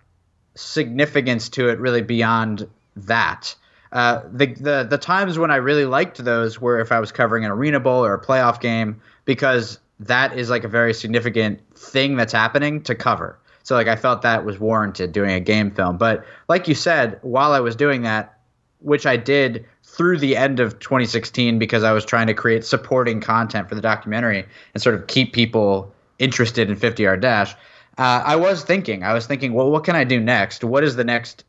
[0.56, 3.56] significance to it really beyond that.
[3.92, 7.46] Uh, the, the the times when I really liked those were if I was covering
[7.46, 12.16] an arena bowl or a playoff game because that is like a very significant thing
[12.16, 13.38] that's happening to cover.
[13.64, 15.98] So like I felt that was warranted doing a game film.
[15.98, 18.38] But like you said, while I was doing that,
[18.80, 23.22] which I did through the end of 2016 because I was trying to create supporting
[23.22, 27.54] content for the documentary and sort of keep people interested in 50 Yard Dash.
[27.98, 30.64] Uh, I was thinking, I was thinking, well, what can I do next?
[30.64, 31.46] What is the next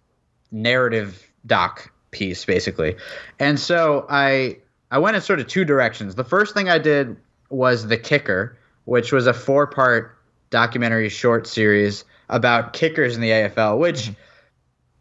[0.53, 2.97] narrative doc piece, basically?
[3.39, 4.59] And so I
[4.91, 6.15] I went in sort of two directions.
[6.15, 7.17] The first thing I did
[7.51, 10.17] was The Kicker, which was a four part
[10.51, 14.11] documentary short series about kickers in the AFL, which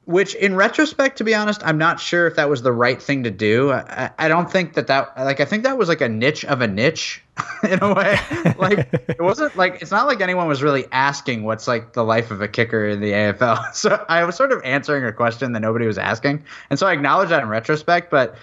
[0.06, 3.24] which in retrospect to be honest i'm not sure if that was the right thing
[3.24, 6.10] to do i, I don't think that that like i think that was like a
[6.10, 7.24] niche of a niche
[7.64, 8.18] in a way
[8.58, 12.32] like it wasn't like it's not like anyone was really asking what's like the life
[12.32, 15.60] of a kicker in the afl so i was sort of answering a question that
[15.60, 18.36] nobody was asking and so i acknowledge that in retrospect but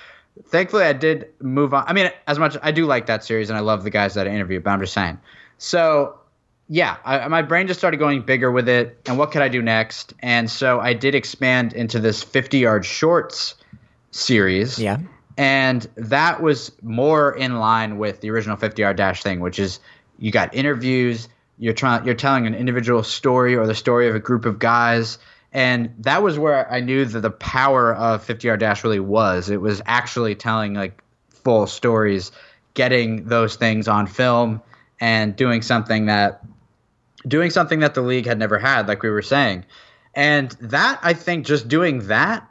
[0.44, 3.56] thankfully i did move on i mean as much i do like that series and
[3.56, 5.18] i love the guys that i interviewed but i'm just saying
[5.56, 6.18] so
[6.68, 8.98] yeah, I, my brain just started going bigger with it.
[9.06, 10.14] And what could I do next?
[10.20, 13.56] And so I did expand into this 50 yard shorts
[14.10, 14.78] series.
[14.78, 14.98] Yeah.
[15.36, 19.80] And that was more in line with the original 50 yard dash thing, which is
[20.18, 24.20] you got interviews, you're trying, you're telling an individual story or the story of a
[24.20, 25.18] group of guys.
[25.52, 29.50] And that was where I knew that the power of 50 yard dash really was.
[29.50, 32.32] It was actually telling like full stories,
[32.74, 34.62] getting those things on film
[35.00, 36.42] and doing something that
[37.26, 39.64] doing something that the league had never had, like we were saying.
[40.14, 42.48] And that, I think, just doing that,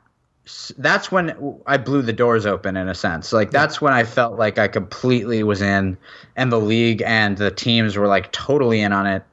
[0.78, 3.34] that's when I blew the doors open in a sense.
[3.34, 5.98] Like, that's when I felt like I completely was in,
[6.36, 9.24] and the league and the teams were like totally in on it.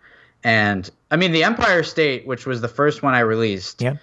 [0.45, 3.97] And I mean, the Empire State, which was the first one I released, yeah.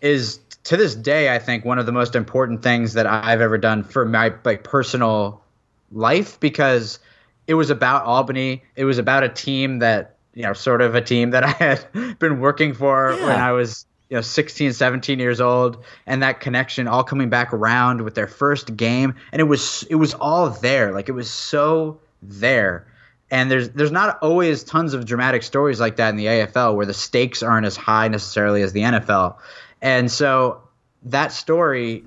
[0.00, 3.58] is to this day, I think, one of the most important things that I've ever
[3.58, 5.42] done for my like personal
[5.90, 6.98] life because
[7.46, 8.62] it was about Albany.
[8.76, 12.18] It was about a team that you know, sort of a team that I had
[12.18, 13.26] been working for yeah.
[13.26, 17.52] when I was, you know, 16, 17 years old, and that connection all coming back
[17.54, 21.30] around with their first game, and it was it was all there, like it was
[21.30, 22.86] so there.
[23.30, 26.86] And there's there's not always tons of dramatic stories like that in the AFL where
[26.86, 29.36] the stakes aren't as high necessarily as the NFL,
[29.80, 30.60] and so
[31.04, 32.02] that story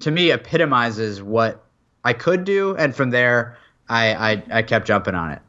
[0.00, 1.64] to me epitomizes what
[2.04, 3.56] I could do, and from there
[3.88, 5.40] I, I, I kept jumping on it.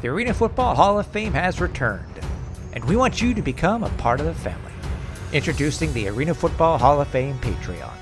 [0.00, 2.20] The Arena Football Hall of Fame has returned,
[2.72, 4.72] and we want you to become a part of the family.
[5.34, 7.92] Introducing the Arena Football Hall of Fame Patreon.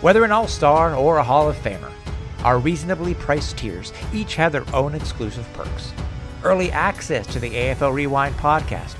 [0.00, 1.92] Whether an All Star or a Hall of Famer,
[2.42, 5.92] our reasonably priced tiers each have their own exclusive perks.
[6.42, 8.96] Early access to the AFL Rewind podcast,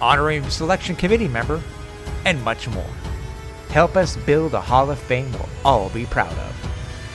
[0.00, 1.60] honorary selection committee member,
[2.24, 2.90] and much more.
[3.70, 6.54] Help us build a Hall of Fame we'll all be proud of.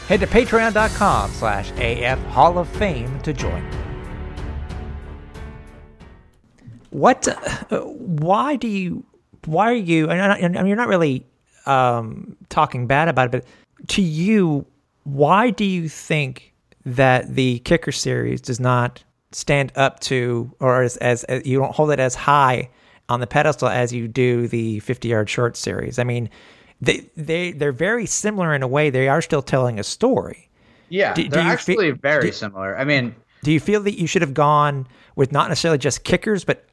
[0.10, 3.66] Head to patreon.com slash AF Hall of Fame to join.
[6.94, 7.28] What?
[7.72, 9.04] Uh, why do you?
[9.46, 10.10] Why are you?
[10.10, 11.26] And, and you're not really
[11.66, 13.46] um, talking bad about it, but
[13.90, 14.66] to you,
[15.04, 16.54] why do you think
[16.86, 21.74] that the kicker series does not stand up to, or as, as, as you don't
[21.74, 22.70] hold it as high
[23.10, 26.00] on the pedestal as you do the 50 yard short series?
[26.00, 26.30] I mean,
[26.82, 28.90] they they they're very similar in a way.
[28.90, 30.50] They are still telling a story.
[30.90, 32.78] Yeah, do, they're do actually fe- very do, similar.
[32.78, 36.44] I mean, do you feel that you should have gone with not necessarily just kickers,
[36.44, 36.66] but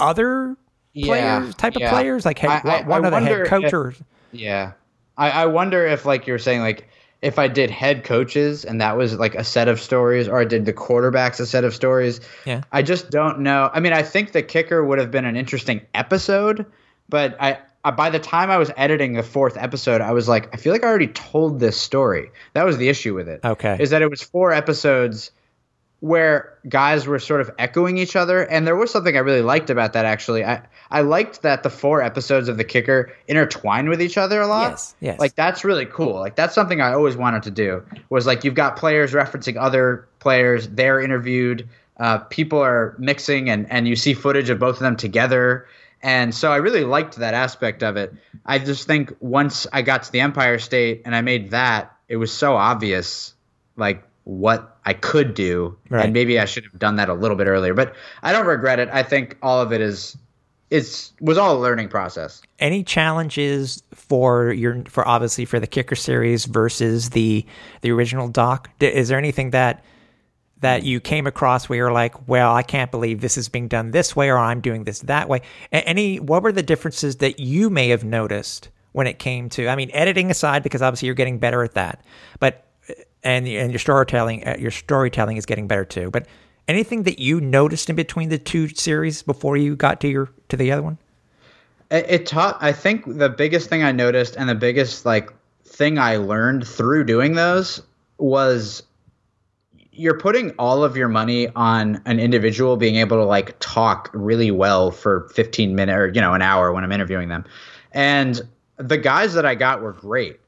[0.00, 0.56] other
[0.92, 1.86] yeah, players, type yeah.
[1.86, 4.02] of players, like head, I, I, one I of the head coaches.
[4.32, 4.72] Yeah,
[5.16, 6.88] I, I wonder if like you're saying like
[7.22, 10.44] if I did head coaches and that was like a set of stories, or I
[10.44, 12.20] did the quarterbacks a set of stories.
[12.44, 13.70] Yeah, I just don't know.
[13.72, 16.66] I mean, I think the kicker would have been an interesting episode,
[17.08, 17.58] but I.
[17.96, 20.84] By the time I was editing the fourth episode, I was like, I feel like
[20.84, 22.30] I already told this story.
[22.52, 23.40] That was the issue with it.
[23.42, 23.78] Okay.
[23.80, 25.30] Is that it was four episodes
[26.00, 29.70] where guys were sort of echoing each other and there was something i really liked
[29.70, 30.44] about that actually.
[30.44, 34.46] I i liked that the four episodes of the kicker intertwined with each other a
[34.46, 34.72] lot.
[34.72, 35.20] Yes yes.
[35.20, 36.14] Like that's really cool.
[36.14, 40.08] Like that's something i always wanted to do was like you've got players referencing other
[40.18, 40.68] players.
[40.68, 41.68] They're interviewed.
[41.98, 45.66] Uh, people are mixing and and you see footage of both of them together.
[46.02, 48.14] And so i really liked that aspect of it.
[48.46, 52.16] I just think once i got to the empire state and i made that it
[52.16, 53.34] was so obvious
[53.76, 56.04] like what I could do, right.
[56.04, 57.74] and maybe I should have done that a little bit earlier.
[57.74, 58.88] But I don't regret it.
[58.92, 60.16] I think all of it is
[60.70, 62.40] it's was all a learning process.
[62.60, 67.44] Any challenges for your for obviously for the kicker series versus the
[67.80, 68.70] the original doc?
[68.78, 69.84] Is there anything that
[70.60, 73.90] that you came across where you're like, well, I can't believe this is being done
[73.90, 75.42] this way, or I'm doing this that way?
[75.72, 79.68] Any what were the differences that you may have noticed when it came to?
[79.68, 82.04] I mean, editing aside, because obviously you're getting better at that,
[82.38, 82.69] but
[83.22, 86.10] and and your storytelling uh, your storytelling is getting better too.
[86.10, 86.26] But
[86.68, 90.56] anything that you noticed in between the two series before you got to your to
[90.56, 90.98] the other one?
[91.90, 92.56] It, it taught.
[92.60, 95.32] I think the biggest thing I noticed and the biggest like
[95.64, 97.82] thing I learned through doing those
[98.18, 98.82] was
[99.92, 104.50] you're putting all of your money on an individual being able to like talk really
[104.50, 107.44] well for 15 minutes or you know an hour when I'm interviewing them.
[107.92, 108.40] And
[108.76, 110.39] the guys that I got were great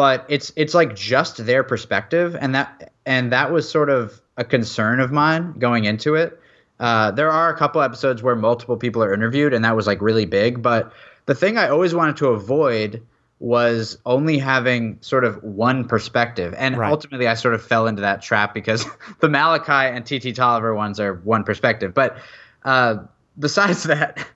[0.00, 4.44] but it's it's like just their perspective, and that and that was sort of a
[4.44, 6.40] concern of mine going into it.
[6.78, 10.00] Uh, there are a couple episodes where multiple people are interviewed, and that was like
[10.00, 10.62] really big.
[10.62, 10.90] But
[11.26, 13.06] the thing I always wanted to avoid
[13.40, 16.54] was only having sort of one perspective.
[16.56, 16.90] And right.
[16.90, 18.86] ultimately, I sort of fell into that trap because
[19.20, 21.92] the Malachi and TT Toliver ones are one perspective.
[21.92, 22.16] But
[22.64, 23.04] uh,
[23.38, 24.26] besides that,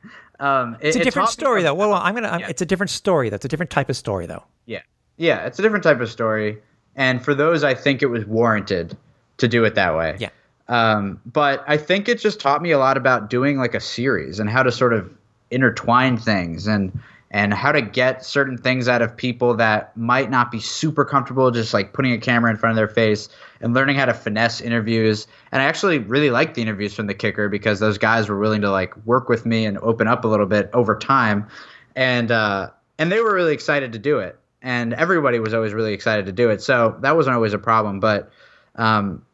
[0.41, 1.73] um, it, it's a different story, though.
[1.73, 2.37] Well, well, I'm gonna.
[2.39, 2.49] Yeah.
[2.51, 3.31] It's a different story.
[3.31, 4.45] That's a different type of story, though.
[4.67, 4.83] Yeah.
[5.17, 6.59] Yeah, it's a different type of story.
[6.97, 8.97] And for those, I think it was warranted
[9.39, 10.17] to do it that way.
[10.19, 10.31] Yeah.
[10.69, 14.41] Um, but I think it just taught me a lot about doing like a series
[14.41, 15.13] and how to sort of
[15.51, 16.99] intertwine things and
[17.31, 21.51] and how to get certain things out of people that might not be super comfortable
[21.51, 23.29] just like putting a camera in front of their face
[23.61, 25.27] and learning how to finesse interviews.
[25.51, 28.61] And I actually really liked the interviews from the kicker because those guys were willing
[28.61, 31.49] to like work with me and open up a little bit over time.
[31.97, 34.39] And uh, and they were really excited to do it.
[34.65, 36.63] And everybody was always really excited to do it.
[36.63, 38.01] So that wasn't always a problem.
[38.01, 38.33] But
[38.75, 39.25] um,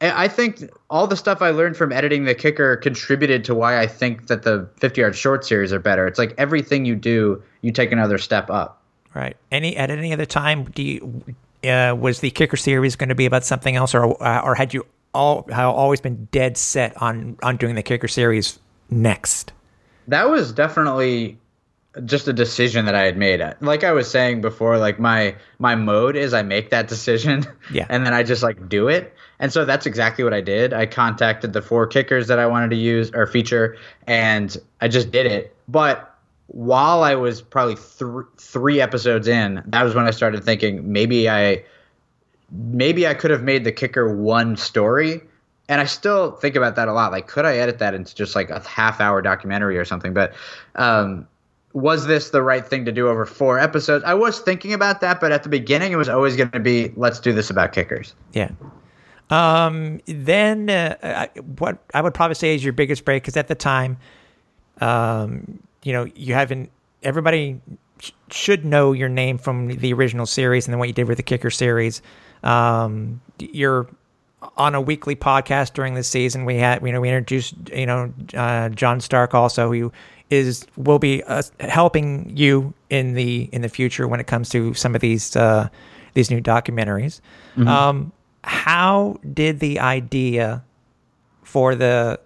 [0.00, 3.86] I think all the stuff I learned from editing the kicker contributed to why I
[3.86, 6.06] think that the 50 yard short series are better.
[6.06, 8.82] It's like everything you do, you take another step up.
[9.14, 9.36] Right.
[9.52, 11.24] Any at any other time, do you
[11.64, 14.72] uh, was the kicker series going to be about something else, or uh, or had
[14.72, 18.58] you all always been dead set on on doing the kicker series
[18.90, 19.52] next?
[20.06, 21.38] That was definitely
[22.04, 23.42] just a decision that I had made.
[23.60, 27.86] Like I was saying before, like my my mode is I make that decision, yeah,
[27.88, 29.14] and then I just like do it.
[29.40, 30.72] And so that's exactly what I did.
[30.72, 33.76] I contacted the four kickers that I wanted to use or feature,
[34.06, 35.54] and I just did it.
[35.68, 36.14] But
[36.48, 41.28] while I was probably th- three episodes in, that was when I started thinking maybe
[41.28, 41.64] I
[42.50, 45.22] maybe I could have made the kicker one story.
[45.70, 47.12] And I still think about that a lot.
[47.12, 50.14] Like, could I edit that into just like a half hour documentary or something?
[50.14, 50.32] But
[50.76, 51.28] um,
[51.72, 54.04] was this the right thing to do over four episodes?
[54.04, 56.92] I was thinking about that, but at the beginning, it was always going to be
[56.96, 58.14] let's do this about kickers.
[58.32, 58.50] Yeah.
[59.30, 61.26] Um, then uh,
[61.58, 63.98] what I would probably say is your biggest break because at the time,
[64.80, 66.70] um, you know, you haven't
[67.02, 67.60] everybody
[68.00, 71.18] sh- should know your name from the original series and then what you did with
[71.18, 72.00] the kicker series.
[72.42, 73.88] Um, you're
[74.56, 76.44] on a weekly podcast during the season.
[76.44, 79.92] We had, you know, we introduced, you know, uh, John Stark also, who
[80.30, 84.74] is will be uh, helping you in the in the future when it comes to
[84.74, 85.68] some of these uh,
[86.14, 87.20] these new documentaries.
[87.56, 87.68] Mm-hmm.
[87.68, 88.12] Um,
[88.44, 90.64] how did the idea
[91.42, 92.20] for the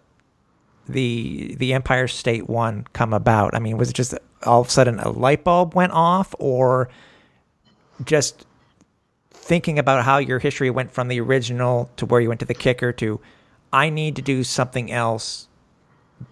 [0.88, 3.54] the the Empire State one come about?
[3.54, 6.88] I mean, was it just all of a sudden a light bulb went off, or
[8.04, 8.46] just
[9.30, 12.54] thinking about how your history went from the original to where you went to the
[12.54, 13.20] kicker to
[13.72, 15.48] I need to do something else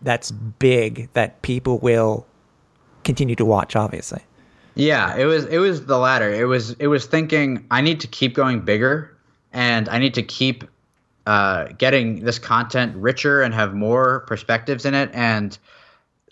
[0.03, 2.27] that's big that people will
[3.05, 4.23] continue to watch obviously.
[4.75, 6.31] Yeah, it was it was the latter.
[6.33, 9.17] It was it was thinking I need to keep going bigger
[9.53, 10.65] and I need to keep
[11.27, 15.59] uh, getting this content richer and have more perspectives in it and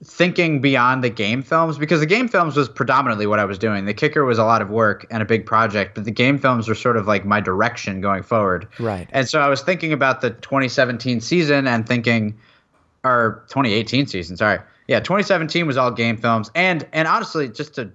[0.04, 3.84] thinking beyond the game films because the game films was predominantly what I was doing.
[3.84, 6.68] The kicker was a lot of work and a big project, but the game films
[6.68, 8.68] were sort of like my direction going forward.
[8.78, 9.08] Right.
[9.12, 12.38] And so I was thinking about the 2017 season and thinking
[13.04, 14.58] or 2018 season, sorry.
[14.86, 17.90] Yeah, 2017 was all game films and and honestly just to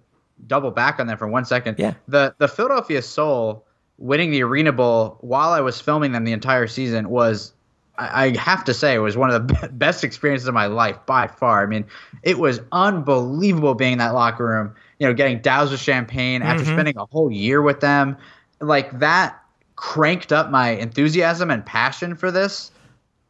[0.47, 1.79] double back on that for one second.
[1.79, 1.93] Yeah.
[2.07, 3.65] The the Philadelphia Soul
[3.97, 7.53] winning the Arena Bowl while I was filming them the entire season was,
[7.97, 10.97] I, I have to say, it was one of the best experiences of my life
[11.05, 11.63] by far.
[11.63, 11.85] I mean,
[12.21, 16.49] it was unbelievable being in that locker room, you know, getting doused with champagne mm-hmm.
[16.49, 18.17] after spending a whole year with them.
[18.59, 19.39] Like that
[19.75, 22.71] cranked up my enthusiasm and passion for this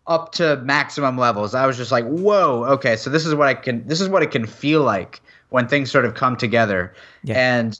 [0.07, 1.55] up to maximum levels.
[1.55, 4.23] I was just like, whoa, okay, so this is what I can this is what
[4.23, 6.93] it can feel like when things sort of come together.
[7.23, 7.35] Yeah.
[7.37, 7.79] And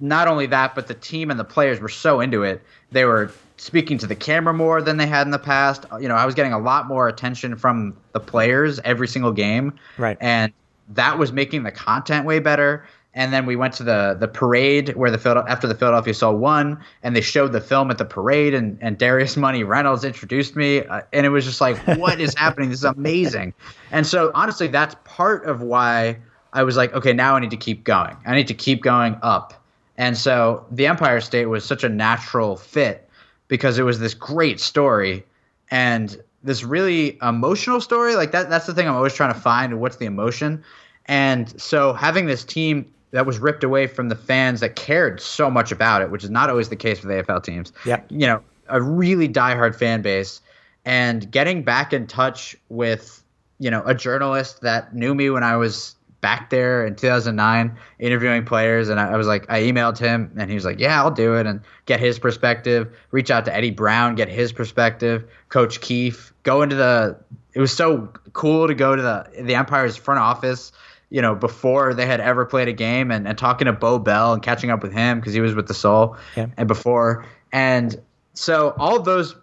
[0.00, 2.62] not only that, but the team and the players were so into it.
[2.90, 5.84] They were speaking to the camera more than they had in the past.
[6.00, 9.78] You know, I was getting a lot more attention from the players every single game.
[9.98, 10.16] Right.
[10.20, 10.52] And
[10.88, 12.84] that was making the content way better.
[13.12, 16.78] And then we went to the the parade where the after the Philadelphia Soul won,
[17.02, 20.84] and they showed the film at the parade, and and Darius Money Reynolds introduced me,
[20.84, 22.70] uh, and it was just like, what is happening?
[22.70, 23.52] This is amazing.
[23.90, 26.18] And so honestly, that's part of why
[26.52, 28.16] I was like, okay, now I need to keep going.
[28.24, 29.60] I need to keep going up
[30.00, 33.06] and so the Empire State was such a natural fit
[33.48, 35.26] because it was this great story
[35.70, 38.16] and this really emotional story.
[38.16, 40.64] Like that that's the thing I'm always trying to find what's the emotion.
[41.04, 45.50] And so having this team that was ripped away from the fans that cared so
[45.50, 47.72] much about it, which is not always the case with AFL teams.
[47.84, 48.00] Yeah.
[48.08, 50.40] You know, a really diehard fan base
[50.84, 53.22] and getting back in touch with,
[53.58, 58.44] you know, a journalist that knew me when I was back there in 2009 interviewing
[58.44, 61.10] players and I, I, was like i emailed him and he was like yeah i'll
[61.10, 65.80] do it and get his perspective reach out to eddie brown get his perspective coach
[65.80, 67.16] keefe go into the
[67.54, 70.72] it was so cool to go to the the empire's front office
[71.10, 74.32] you know before they had ever played a game and, and talking to bo bell
[74.32, 76.46] and catching up with him because he was with the soul yeah.
[76.56, 78.00] and before and
[78.32, 79.36] so all those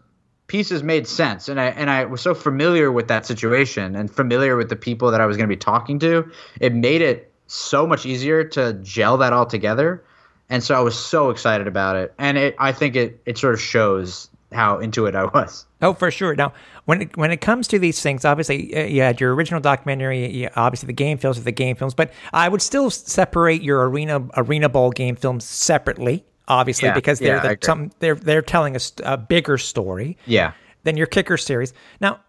[0.48, 4.56] pieces made sense and I and I was so familiar with that situation and familiar
[4.56, 7.86] with the people that I was going to be talking to it made it so
[7.86, 10.04] much easier to gel that all together
[10.50, 13.54] and so I was so excited about it and it I think it it sort
[13.54, 15.66] of shows how into it I was.
[15.82, 16.36] Oh, for sure.
[16.36, 16.54] Now,
[16.86, 20.28] when it, when it comes to these things, obviously, uh, you had your original documentary,
[20.32, 23.88] you, obviously the game films are the game films, but I would still separate your
[23.88, 28.42] arena arena bowl game films separately, obviously, Yeah, because they're yeah, the, some they're they're
[28.42, 30.54] telling a, st- a bigger story Yeah.
[30.84, 31.74] than your kicker series.
[32.02, 32.22] Now,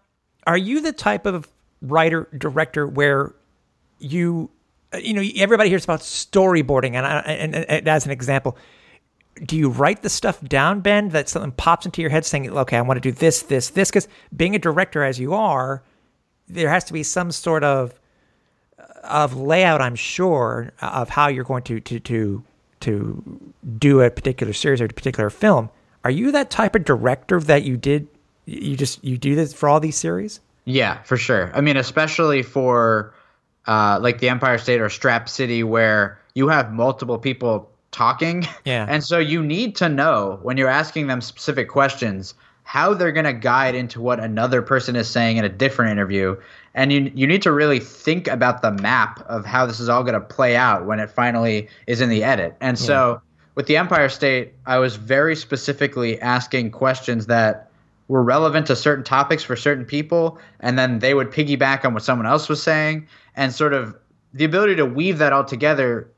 [0.45, 1.47] are you the type of
[1.81, 3.33] writer director where
[3.99, 4.49] you
[4.93, 8.57] uh, you know everybody hears about storyboarding and, I, and, and as an example
[9.43, 12.77] do you write the stuff down ben that something pops into your head saying okay
[12.77, 15.83] i want to do this this this because being a director as you are
[16.47, 17.93] there has to be some sort of
[19.03, 22.43] of layout i'm sure of how you're going to to to
[22.79, 25.69] to do a particular series or a particular film
[26.03, 28.07] are you that type of director that you did
[28.45, 31.51] you just you do this for all these series Yeah, for sure.
[31.55, 33.13] I mean, especially for
[33.65, 38.47] uh, like the Empire State or Strap City, where you have multiple people talking.
[38.65, 38.85] Yeah.
[38.87, 42.33] And so you need to know when you're asking them specific questions
[42.63, 46.35] how they're going to guide into what another person is saying in a different interview.
[46.75, 50.03] And you, you need to really think about the map of how this is all
[50.03, 52.55] going to play out when it finally is in the edit.
[52.61, 53.21] And so
[53.55, 57.69] with the Empire State, I was very specifically asking questions that
[58.07, 62.03] were relevant to certain topics for certain people, and then they would piggyback on what
[62.03, 63.95] someone else was saying, and sort of
[64.33, 66.09] the ability to weave that all together.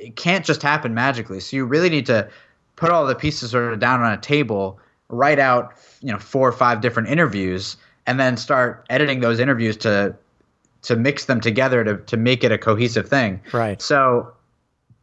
[0.00, 1.40] It can't just happen magically.
[1.40, 2.28] So you really need to
[2.76, 6.48] put all the pieces sort of down on a table, write out you know four
[6.48, 7.76] or five different interviews,
[8.06, 10.16] and then start editing those interviews to
[10.82, 13.40] to mix them together to to make it a cohesive thing.
[13.52, 13.80] Right.
[13.80, 14.32] So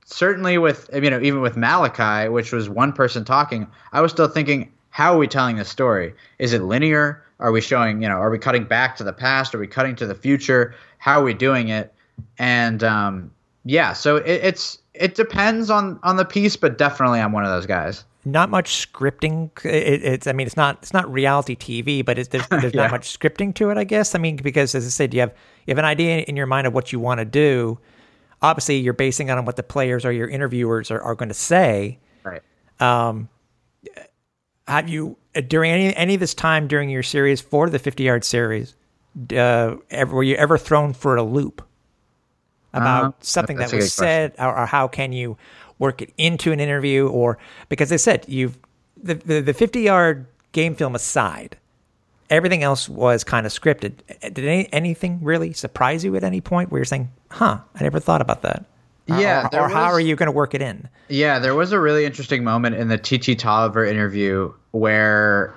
[0.05, 4.27] certainly with you know even with Malachi, which was one person talking, I was still
[4.27, 6.13] thinking, how are we telling this story?
[6.39, 7.23] Is it linear?
[7.39, 8.15] Are we showing you know?
[8.15, 9.53] Are we cutting back to the past?
[9.53, 10.73] Are we cutting to the future?
[10.97, 11.93] How are we doing it?
[12.39, 13.31] And um,
[13.63, 17.49] yeah, so it, it's it depends on on the piece, but definitely I'm one of
[17.49, 18.03] those guys.
[18.25, 19.49] not much scripting.
[19.65, 22.83] It, it's I mean it's not it's not reality TV, but it's, there's, there's Yeah.
[22.83, 23.77] not much scripting to it.
[23.77, 25.33] I guess I mean because as I said, you have
[25.65, 27.79] you have an idea in your mind of what you want to do.
[28.41, 31.33] Obviously, you're basing it on what the players or your interviewers are, are going to
[31.35, 31.97] say.
[32.23, 32.41] Right.
[34.67, 38.03] Have you uh, during any any of this time during your series for the 50
[38.03, 38.75] yard series?
[39.33, 41.66] Uh, ever, were you ever thrown for a loop
[42.77, 45.37] about Um, something that was said, or, or how can you
[45.79, 47.07] work it into an interview?
[47.07, 47.37] Or
[47.69, 48.57] because they said you've
[49.01, 51.57] the the, the 50 yard game film aside,
[52.29, 53.93] everything else was kind of scripted.
[54.21, 57.99] Did any, anything really surprise you at any point where you're saying, "Huh, I never
[57.99, 58.65] thought about that"?
[59.07, 60.89] Yeah, or, or how are you going to work it in?
[61.07, 63.37] Yeah, there was a really interesting moment in the T.T.
[63.37, 65.55] Toliver interview where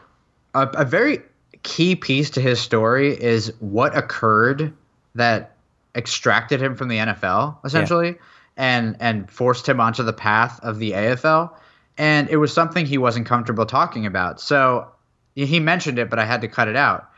[0.54, 1.18] a, a very
[1.64, 4.72] key piece to his story is what occurred
[5.16, 5.56] that
[5.94, 8.16] extracted him from the NFL essentially
[8.56, 11.50] and and forced him onto the path of the AFL
[11.98, 14.40] and it was something he wasn't comfortable talking about.
[14.40, 14.88] So
[15.34, 17.08] he mentioned it but I had to cut it out.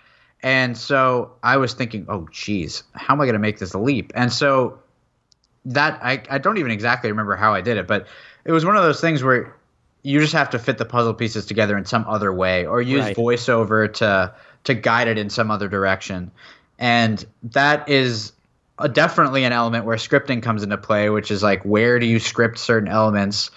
[0.42, 4.12] And so I was thinking, "Oh geez, how am I going to make this leap?"
[4.16, 4.78] And so
[5.64, 8.08] that I, I don't even exactly remember how I did it, but
[8.44, 9.54] it was one of those things where
[10.02, 13.04] you just have to fit the puzzle pieces together in some other way or use
[13.04, 13.16] Right.
[13.16, 16.30] voiceover to to guide it in some other direction.
[16.78, 18.32] And that is
[18.82, 22.18] a, definitely an element where scripting comes into play, which is like where do you
[22.18, 23.50] script certain elements?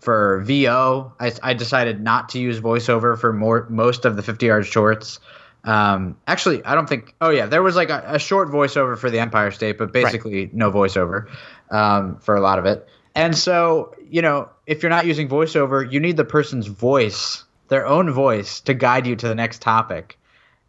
[0.00, 4.46] For VO, I, I decided not to use voiceover for more most of the 50
[4.46, 5.18] yard shorts.
[5.64, 7.14] Um, actually, I don't think.
[7.20, 10.50] Oh yeah, there was like a, a short voiceover for the Empire State, but basically
[10.52, 11.28] no voiceover
[11.70, 12.88] um, for a lot of it.
[13.14, 17.86] And so, you know, if you're not using voiceover, you need the person's voice, their
[17.86, 20.18] own voice, to guide you to the next topic.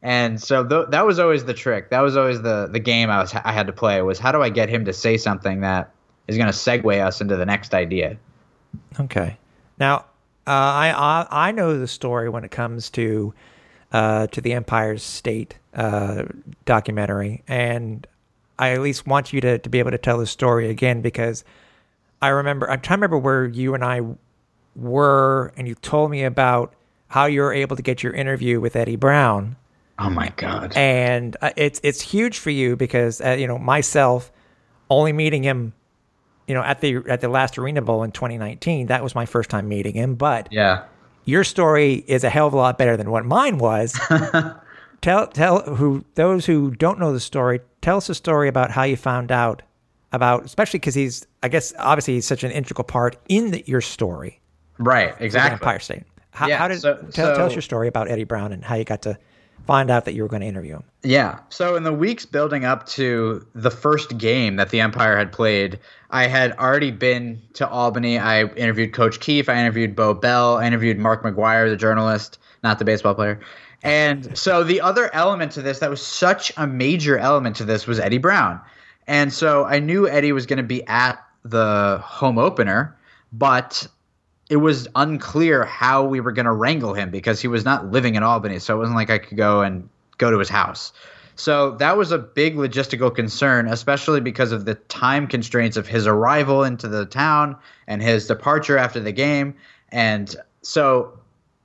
[0.02, 1.89] And so th- that was always the trick.
[1.89, 4.41] That was always the the game I was I had to play was how do
[4.41, 5.91] I get him to say something that
[6.28, 8.18] is going to segue us into the next idea.
[9.00, 9.38] Okay.
[9.80, 10.06] Now,
[10.47, 13.34] uh, I, I know the story when it comes to
[13.91, 16.26] uh, to the Empire State uh,
[16.66, 18.06] documentary, and
[18.60, 21.43] I at least want you to, to be able to tell the story again because
[22.22, 24.02] I remember I'm trying to remember where you and I
[24.76, 26.74] were, and you told me about
[27.08, 29.56] how you were able to get your interview with Eddie Brown
[30.00, 30.74] Oh my god.
[30.76, 34.32] and uh, it's it's huge for you because uh, you know myself
[34.89, 35.74] only meeting him
[36.47, 39.50] you know at the at the last arena bowl in 2019 that was my first
[39.50, 40.84] time meeting him but Yeah.
[41.26, 44.00] your story is a hell of a lot better than what mine was
[45.02, 48.84] tell tell who those who don't know the story tell us a story about how
[48.84, 49.62] you found out
[50.12, 53.82] about especially because he's i guess obviously he's such an integral part in the, your
[53.82, 54.39] story
[54.82, 55.56] Right, exactly.
[55.56, 56.04] Empire State.
[56.32, 58.76] How, Yeah, how did so- tell, tell us your story about Eddie Brown and how
[58.76, 59.18] you got to
[59.70, 60.84] find out that you were going to interview him?
[61.03, 61.38] Yeah.
[61.49, 65.80] So in the weeks building up to the first game that the Empire had played,
[66.09, 68.17] I had already been to Albany.
[68.17, 69.47] I interviewed Coach Keefe.
[69.47, 70.57] I interviewed Bo Bell.
[70.57, 73.39] I interviewed Mark McGuire, the journalist, not the baseball player.
[73.84, 77.86] And so the other element to this that was such a major element to this
[77.86, 78.59] was Eddie Brown.
[79.05, 82.97] And so I knew Eddie was going to be at the home opener,
[83.32, 83.86] but
[84.50, 88.16] it was unclear how we were going to wrangle him because he was not living
[88.16, 88.58] in Albany.
[88.60, 89.88] So it wasn't like I could go and
[90.18, 90.91] go to his house.
[91.36, 96.06] So that was a big logistical concern, especially because of the time constraints of his
[96.06, 97.56] arrival into the town
[97.88, 99.56] and his departure after the game.
[99.89, 101.18] And so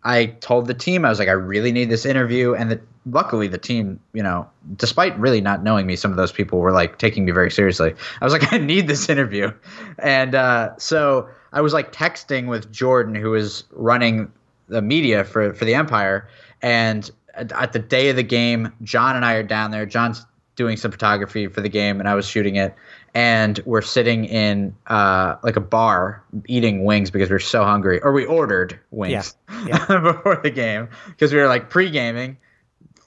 [0.05, 2.55] I told the team, I was like, I really need this interview.
[2.55, 6.31] And the, luckily, the team, you know, despite really not knowing me, some of those
[6.31, 7.95] people were like taking me very seriously.
[8.21, 9.53] I was like, I need this interview.
[9.99, 14.31] And uh, so I was like texting with Jordan, who was running
[14.69, 16.29] the media for, for the Empire.
[16.61, 19.87] And at the day of the game, John and I are down there.
[19.87, 20.27] John's
[20.57, 22.75] doing some photography for the game, and I was shooting it.
[23.15, 28.01] And we're sitting in uh, like a bar eating wings because we are so hungry,
[28.01, 29.87] or we ordered wings yeah.
[29.89, 30.01] Yeah.
[30.13, 32.37] before the game because we were like pre gaming,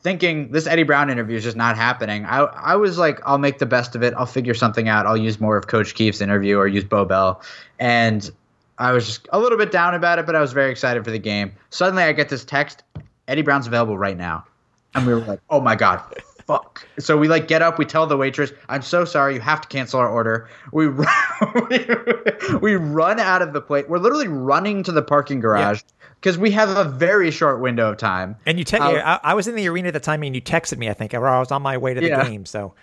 [0.08, 2.24] thinking this Eddie Brown interview is just not happening.
[2.24, 4.14] I I was like, I'll make the best of it.
[4.16, 5.06] I'll figure something out.
[5.06, 7.42] I'll use more of Coach Keefe's interview or use Bo Bell,
[7.78, 8.32] and
[8.78, 11.12] I was just a little bit down about it, but I was very excited for
[11.12, 11.52] the game.
[11.72, 12.84] Suddenly, I get this text
[13.28, 14.46] Eddie Brown's available right now.
[14.96, 16.02] And we were like, oh my God,
[16.46, 16.88] fuck.
[16.98, 19.68] So we like get up, we tell the waitress, I'm so sorry, you have to
[19.68, 20.50] cancel our order.
[20.72, 21.08] We run,
[22.62, 23.86] we run out of the place.
[23.88, 25.82] We're literally running to the parking garage
[26.20, 28.36] because we have a very short window of time.
[28.46, 30.42] And you, te- uh, I, I, was in the arena at the time and you
[30.42, 32.24] texted me, I think, or I was on my way to the yeah.
[32.24, 32.46] game.
[32.46, 32.74] So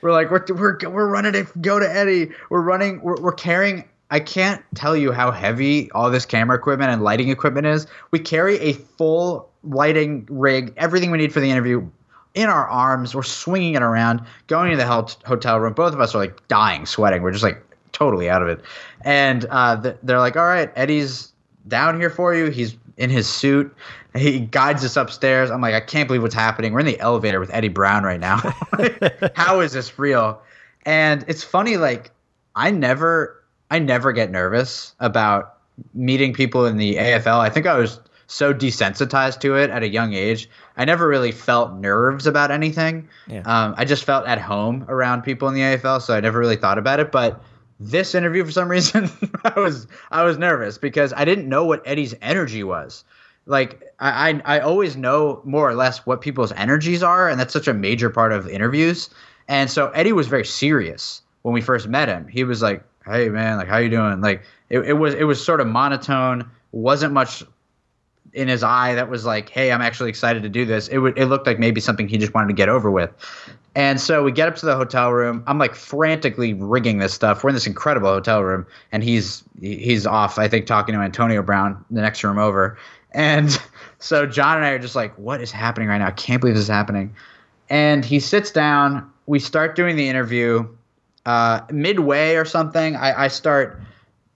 [0.00, 2.30] we're like, we're, we're, we're running to go to Eddie.
[2.50, 6.90] We're running, we're, we're carrying I can't tell you how heavy all this camera equipment
[6.90, 7.86] and lighting equipment is.
[8.10, 11.88] We carry a full lighting rig, everything we need for the interview
[12.34, 13.14] in our arms.
[13.14, 15.72] We're swinging it around, going to the hotel room.
[15.72, 17.22] Both of us are like dying, sweating.
[17.22, 18.60] We're just like totally out of it.
[19.00, 21.32] And uh, they're like, all right, Eddie's
[21.66, 22.50] down here for you.
[22.50, 23.74] He's in his suit.
[24.14, 25.50] He guides us upstairs.
[25.50, 26.72] I'm like, I can't believe what's happening.
[26.72, 28.36] We're in the elevator with Eddie Brown right now.
[29.34, 30.40] How is this real?
[30.84, 32.10] And it's funny, like,
[32.54, 35.56] I never I never get nervous about
[35.94, 37.38] meeting people in the AFL.
[37.38, 40.48] I think I was so desensitized to it at a young age.
[40.76, 43.08] I never really felt nerves about anything.
[43.28, 43.40] Yeah.
[43.40, 46.56] Um, I just felt at home around people in the AFL, so I never really
[46.56, 47.12] thought about it.
[47.12, 47.42] But
[47.80, 49.10] this interview, for some reason,
[49.44, 53.04] I was I was nervous because I didn't know what Eddie's energy was.
[53.46, 57.52] Like I, I I always know more or less what people's energies are, and that's
[57.52, 59.10] such a major part of interviews.
[59.48, 62.28] And so Eddie was very serious when we first met him.
[62.28, 64.20] He was like hey man, like how you doing?
[64.20, 67.44] Like it, it was it was sort of monotone, wasn't much
[68.32, 70.88] in his eye that was like, hey, I'm actually excited to do this.
[70.88, 73.10] It would it looked like maybe something he just wanted to get over with.
[73.74, 75.42] And so we get up to the hotel room.
[75.46, 77.42] I'm like frantically rigging this stuff.
[77.42, 80.38] We're in this incredible hotel room, and he's he's off.
[80.38, 82.78] I think talking to Antonio Brown, the next room over.
[83.12, 83.58] And
[83.98, 86.08] so John and I are just like, what is happening right now?
[86.08, 87.14] I can't believe this is happening.
[87.70, 89.10] And he sits down.
[89.26, 90.66] We start doing the interview
[91.26, 93.80] uh, midway or something, I, I start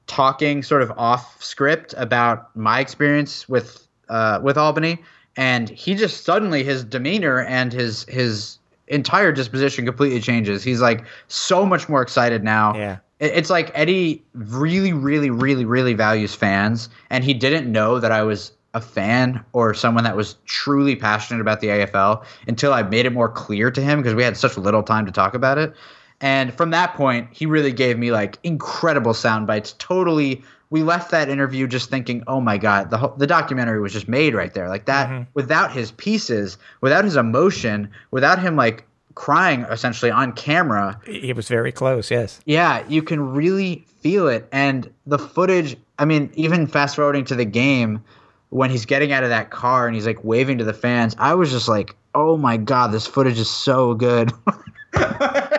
[0.07, 4.99] talking sort of off script about my experience with uh, with Albany,
[5.37, 10.63] and he just suddenly his demeanor and his his entire disposition completely changes.
[10.63, 12.77] He's like so much more excited now.
[12.77, 12.99] Yeah.
[13.19, 18.23] It's like Eddie really, really, really, really values fans, and he didn't know that I
[18.23, 23.07] was a fan or someone that was truly passionate about the AFL until I made
[23.07, 25.75] it more clear to him because we had such little time to talk about it.
[26.21, 29.75] And from that point, he really gave me like incredible sound bites.
[29.79, 34.09] Totally, we left that interview just thinking, "Oh my god, the the documentary was just
[34.09, 35.23] made right there." Like that, mm-hmm.
[35.35, 41.01] without his pieces, without his emotion, without him like crying essentially on camera.
[41.07, 42.11] It was very close.
[42.11, 42.41] Yes.
[42.45, 45.77] Yeah, you can really feel it, and the footage.
[45.99, 48.05] I mean, even fast forwarding to the game
[48.51, 51.35] when he's getting out of that car and he's like waving to the fans, I
[51.35, 54.33] was just like, "Oh my god, this footage is so good."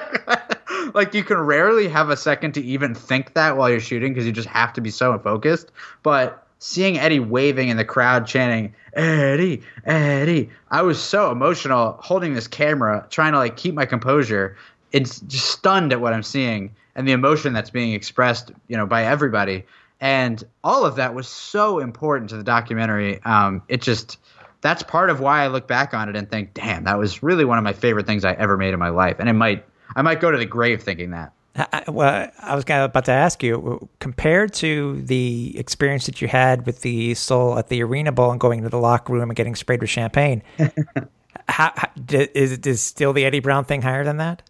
[0.98, 4.26] like you can rarely have a second to even think that while you're shooting because
[4.26, 5.72] you just have to be so focused.
[6.04, 12.34] But seeing Eddie waving in the crowd chanting Eddie, Eddie, I was so emotional holding
[12.34, 14.58] this camera, trying to like keep my composure.
[14.92, 18.88] It's just stunned at what I'm seeing and the emotion that's being expressed, you know,
[18.88, 19.66] by everybody.
[20.02, 23.22] And all of that was so important to the documentary.
[23.24, 24.18] Um, it just
[24.62, 27.46] that's part of why I look back on it and think, damn, that was really
[27.46, 29.18] one of my favorite things I ever made in my life.
[29.20, 29.64] And it might
[29.96, 31.34] I might go to the grave thinking that.
[31.56, 36.68] I, well, I was about to ask you, compared to the experience that you had
[36.68, 39.56] with the Soul at the Arena Bowl and going into the locker room and getting
[39.56, 40.44] sprayed with champagne,
[41.50, 44.42] How, how, is is still the Eddie Brown thing higher than that?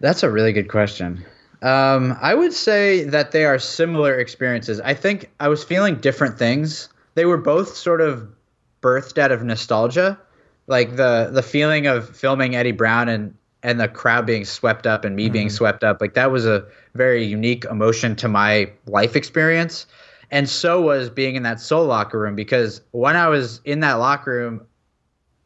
[0.00, 1.24] That's a really good question.
[1.62, 4.80] Um, I would say that they are similar experiences.
[4.80, 6.90] I think I was feeling different things.
[7.14, 8.28] They were both sort of
[8.82, 10.18] birthed out of nostalgia,
[10.66, 13.34] like the the feeling of filming Eddie Brown and
[13.64, 15.32] and the crowd being swept up and me mm-hmm.
[15.32, 16.00] being swept up.
[16.00, 19.86] Like that was a very unique emotion to my life experience.
[20.30, 23.94] And so was being in that soul locker room because when I was in that
[23.94, 24.66] locker room,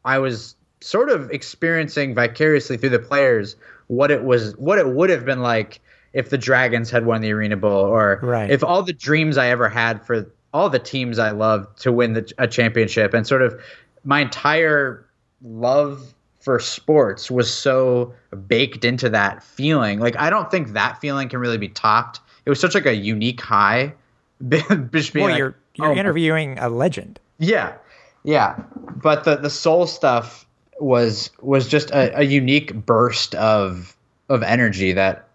[0.03, 3.55] I was sort of experiencing vicariously through the players
[3.87, 5.79] what it was what it would have been like
[6.13, 8.49] if the Dragons had won the Arena Bowl or right.
[8.49, 12.13] if all the dreams I ever had for all the teams I loved to win
[12.13, 13.59] the, a championship and sort of
[14.03, 15.05] my entire
[15.41, 16.13] love
[16.49, 18.11] for sports was so
[18.47, 19.99] baked into that feeling.
[19.99, 22.21] Like I don't think that feeling can really be topped.
[22.43, 23.93] It was such like a unique high.
[24.41, 27.19] well, like, you're you're oh, interviewing a legend.
[27.37, 27.75] Yeah,
[28.23, 28.59] yeah.
[28.95, 30.47] But the the soul stuff
[30.79, 33.95] was was just a, a unique burst of
[34.29, 35.27] of energy that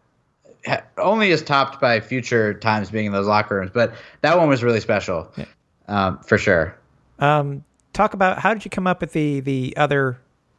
[0.99, 3.71] only is topped by future times being in those locker rooms.
[3.73, 5.45] But that one was really special, yeah.
[5.87, 6.77] um, for sure.
[7.21, 7.63] Um,
[7.93, 10.19] talk about how did you come up with the the other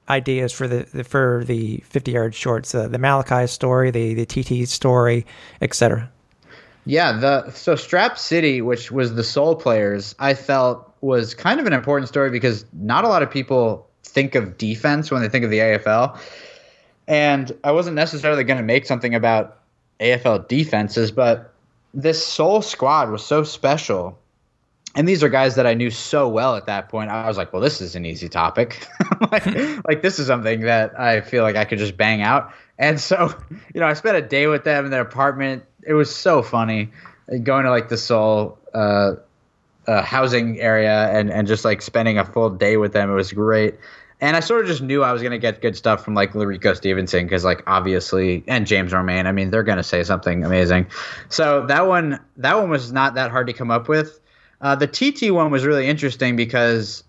[0.09, 4.25] ideas for the, the for the fifty yard shorts, uh, the Malachi story, the the
[4.25, 5.25] TT story,
[5.61, 6.09] etc.
[6.85, 11.65] Yeah, the so Strap City, which was the Soul Players, I felt was kind of
[11.65, 15.43] an important story because not a lot of people think of defense when they think
[15.43, 16.17] of the AFL.
[17.07, 19.59] And I wasn't necessarily going to make something about
[19.99, 21.53] AFL defenses, but
[21.93, 24.17] this Soul squad was so special.
[24.95, 27.09] And these are guys that I knew so well at that point.
[27.09, 28.87] I was like, well, this is an easy topic.
[29.31, 29.45] like,
[29.85, 32.53] like, this is something that I feel like I could just bang out.
[32.77, 33.33] And so,
[33.73, 35.63] you know, I spent a day with them in their apartment.
[35.85, 36.91] It was so funny
[37.43, 39.15] going to like the Soul uh,
[39.87, 43.09] uh, housing area and, and just like spending a full day with them.
[43.09, 43.75] It was great.
[44.21, 46.33] And I sort of just knew I was going to get good stuff from like
[46.33, 49.27] Larico Stevenson because like obviously and James Romaine.
[49.27, 50.87] I mean, they're going to say something amazing.
[51.27, 54.19] So that one that one was not that hard to come up with.
[54.61, 57.03] Uh, the TT one was really interesting because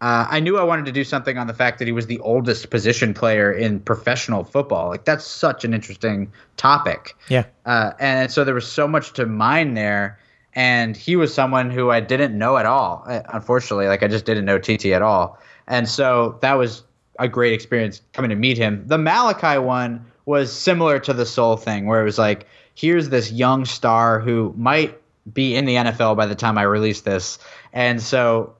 [0.00, 2.18] uh, I knew I wanted to do something on the fact that he was the
[2.20, 4.88] oldest position player in professional football.
[4.88, 7.16] Like that's such an interesting topic.
[7.28, 7.44] Yeah.
[7.66, 10.18] Uh, and so there was so much to mine there
[10.54, 13.04] and he was someone who I didn't know at all.
[13.06, 16.82] Uh, unfortunately, like I just didn't know TT at all, and so that was
[17.18, 18.82] a great experience coming to meet him.
[18.86, 23.30] The Malachi one was similar to the Soul thing, where it was like, here's this
[23.30, 24.99] young star who might
[25.32, 27.38] be in the NFL by the time I release this,
[27.72, 28.54] and so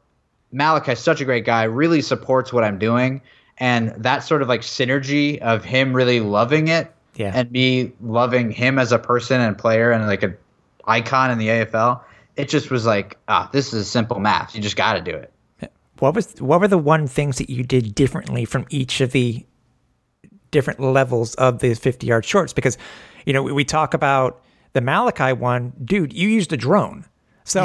[0.52, 3.22] Malachi's such a great guy, really supports what I'm doing,
[3.58, 7.32] and that sort of like synergy of him really loving it yeah.
[7.34, 10.36] and me loving him as a person and player and like an
[10.86, 12.00] icon in the AFL.
[12.36, 14.54] It just was like, ah, this is a simple math.
[14.54, 15.32] You just got to do it.
[15.98, 19.44] What was what were the one things that you did differently from each of the
[20.50, 22.54] different levels of the 50 yard shorts?
[22.54, 22.78] Because,
[23.26, 24.40] you know, we, we talk about
[24.72, 27.04] the Malachi one, dude, you used a drone.
[27.44, 27.64] So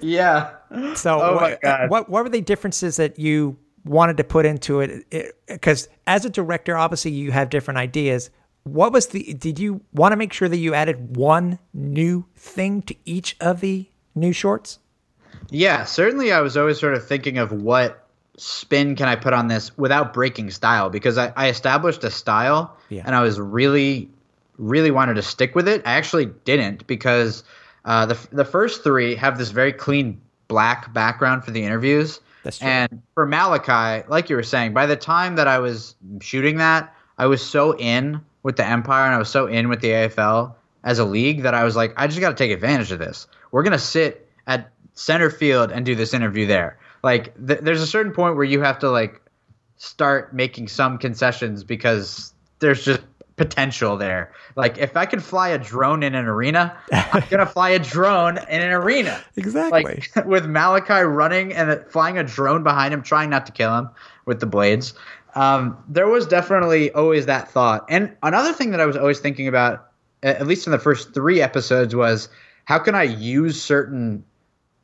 [0.00, 0.52] yeah.
[0.94, 1.60] So oh what,
[1.90, 5.34] what what were the differences that you wanted to put into it?
[5.46, 8.30] Because as a director, obviously you have different ideas
[8.64, 12.82] what was the did you want to make sure that you added one new thing
[12.82, 14.78] to each of the new shorts
[15.50, 18.06] yeah certainly i was always sort of thinking of what
[18.36, 22.76] spin can i put on this without breaking style because i, I established a style
[22.88, 23.02] yeah.
[23.06, 24.10] and i was really
[24.60, 27.44] really wanted to stick with it i actually didn't because
[27.86, 32.58] uh, the, the first three have this very clean black background for the interviews That's
[32.58, 32.68] true.
[32.68, 36.94] and for malachi like you were saying by the time that i was shooting that
[37.18, 40.54] i was so in with the Empire and I was so in with the AFL
[40.84, 43.26] as a league that I was like, I just got to take advantage of this.
[43.50, 46.78] We're gonna sit at center field and do this interview there.
[47.02, 49.20] Like, th- there's a certain point where you have to like
[49.76, 53.00] start making some concessions because there's just
[53.40, 54.32] potential there.
[54.56, 58.36] Like, if I could fly a drone in an arena, I'm gonna fly a drone
[58.36, 59.20] in an arena.
[59.36, 59.82] Exactly.
[59.82, 63.90] Like with Malachi running and flying a drone behind him, trying not to kill him
[64.26, 64.94] with the blades
[65.34, 67.84] um, there was definitely always that thought.
[67.88, 69.90] And another thing that I was always thinking about,
[70.22, 72.28] at least in the first three episodes, was
[72.64, 74.24] how can I use certain.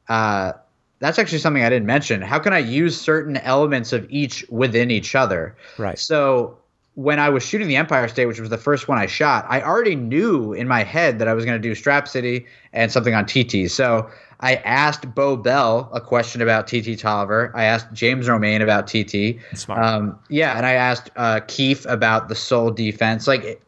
[0.09, 0.53] Uh,
[0.99, 2.23] that's actually something I didn't mention.
[2.23, 5.57] How can I use certain elements of each within each other?
[5.77, 5.99] Right.
[5.99, 6.59] So
[6.97, 9.61] when I was shooting the Empire State, which was the first one I shot, I
[9.61, 13.15] already knew in my head that I was going to do Strap City and something
[13.15, 13.71] on TT.
[13.71, 14.09] So
[14.41, 17.53] I asked Bo Bell a question about TT Toliver.
[17.55, 19.39] I asked James Romaine about TT.
[19.55, 19.85] Smart.
[19.85, 23.27] Um, yeah, and I asked uh, Keefe about the Soul defense.
[23.27, 23.63] Like it,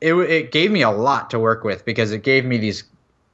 [0.00, 2.84] it, it gave me a lot to work with because it gave me these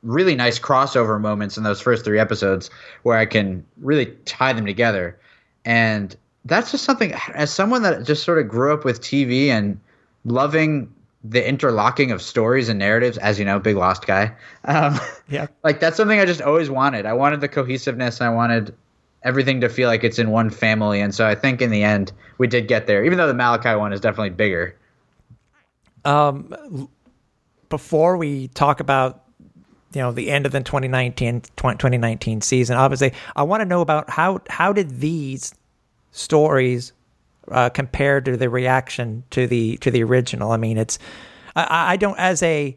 [0.03, 2.71] really nice crossover moments in those first three episodes
[3.05, 5.17] where I can really tie them together.
[5.65, 6.17] And
[6.49, 9.79] that's just something as someone that just sort of grew up with TV and
[10.25, 10.93] loving
[11.25, 14.35] the interlocking of stories and narratives, as you know, big Lost guy.
[14.65, 15.47] Um, Yeah.
[15.63, 17.05] like that's something I just always wanted.
[17.05, 18.23] I wanted the cohesiveness.
[18.23, 18.75] I wanted
[19.25, 22.13] everything to feel like it's in one family, and so I think in the end
[22.39, 23.05] we did get there.
[23.05, 24.75] Even though the Malachi one is definitely bigger.
[26.07, 26.89] Um,
[27.69, 29.25] before we talk about
[29.93, 34.09] you know the end of the 2019 2019 season obviously i want to know about
[34.11, 35.55] how how did these
[36.11, 36.93] stories
[37.51, 40.53] uh, compare to the reaction to the to the original.
[40.53, 40.99] I mean it's
[41.57, 42.77] i i don't as a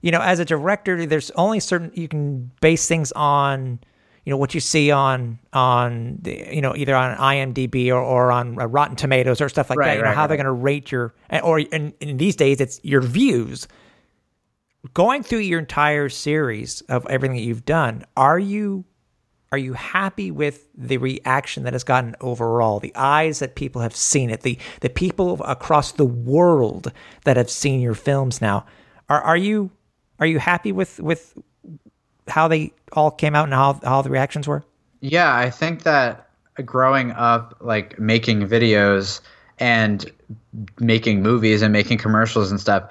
[0.00, 3.80] you know as a director there's only certain you can base things on
[4.24, 8.30] you know what you see on on the, you know either on IMDb or, or
[8.30, 9.96] on uh, Rotten Tomatoes or stuff like Right, that.
[9.96, 12.80] You know right, how they're going to rate your or in, in these days it's
[12.82, 13.66] your views.
[14.94, 18.84] Going through your entire series of everything that you've done, are you
[19.52, 22.80] are you happy with the reaction that has gotten overall?
[22.80, 26.90] The eyes that people have seen it, the the people across the world
[27.24, 28.64] that have seen your films now.
[29.10, 29.70] Are are you
[30.18, 31.38] are you happy with with
[32.28, 34.64] how they all came out and how how the reactions were?
[35.00, 36.30] Yeah, I think that
[36.64, 39.20] growing up, like making videos
[39.58, 40.10] and
[40.80, 42.90] making movies and making commercials and stuff,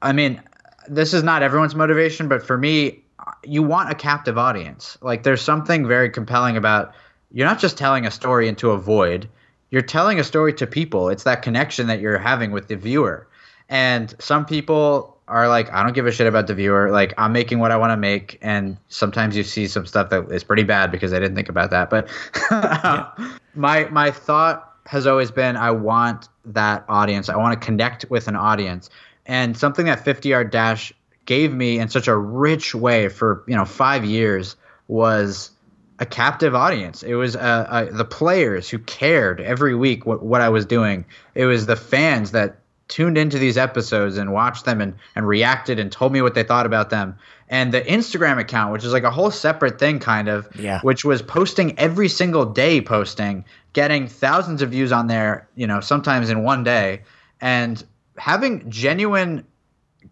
[0.00, 0.40] I mean,
[0.88, 3.02] this is not everyone's motivation, but for me,
[3.44, 4.98] you want a captive audience.
[5.00, 6.94] Like, there's something very compelling about
[7.32, 9.28] you're not just telling a story into a void,
[9.70, 11.08] you're telling a story to people.
[11.08, 13.28] It's that connection that you're having with the viewer.
[13.68, 16.90] And some people are like, I don't give a shit about the viewer.
[16.90, 18.36] Like, I'm making what I want to make.
[18.42, 21.70] And sometimes you see some stuff that is pretty bad because I didn't think about
[21.70, 21.88] that.
[21.88, 22.08] But
[23.54, 27.28] my my thought has always been, I want that audience.
[27.28, 28.90] I want to connect with an audience.
[29.26, 30.92] And something that 50 Yard Dash
[31.26, 34.56] gave me in such a rich way for you know five years
[34.88, 35.50] was
[35.98, 37.02] a captive audience.
[37.02, 41.04] It was uh, uh, the players who cared every week what, what I was doing.
[41.34, 42.56] It was the fans that
[42.88, 46.42] tuned into these episodes and watched them and, and reacted and told me what they
[46.42, 47.16] thought about them.
[47.48, 50.80] And the Instagram account, which is like a whole separate thing, kind of, Yeah.
[50.80, 53.44] which was posting every single day, posting,
[53.74, 57.02] getting thousands of views on there, you know, sometimes in one day,
[57.40, 57.84] and
[58.16, 59.44] having genuine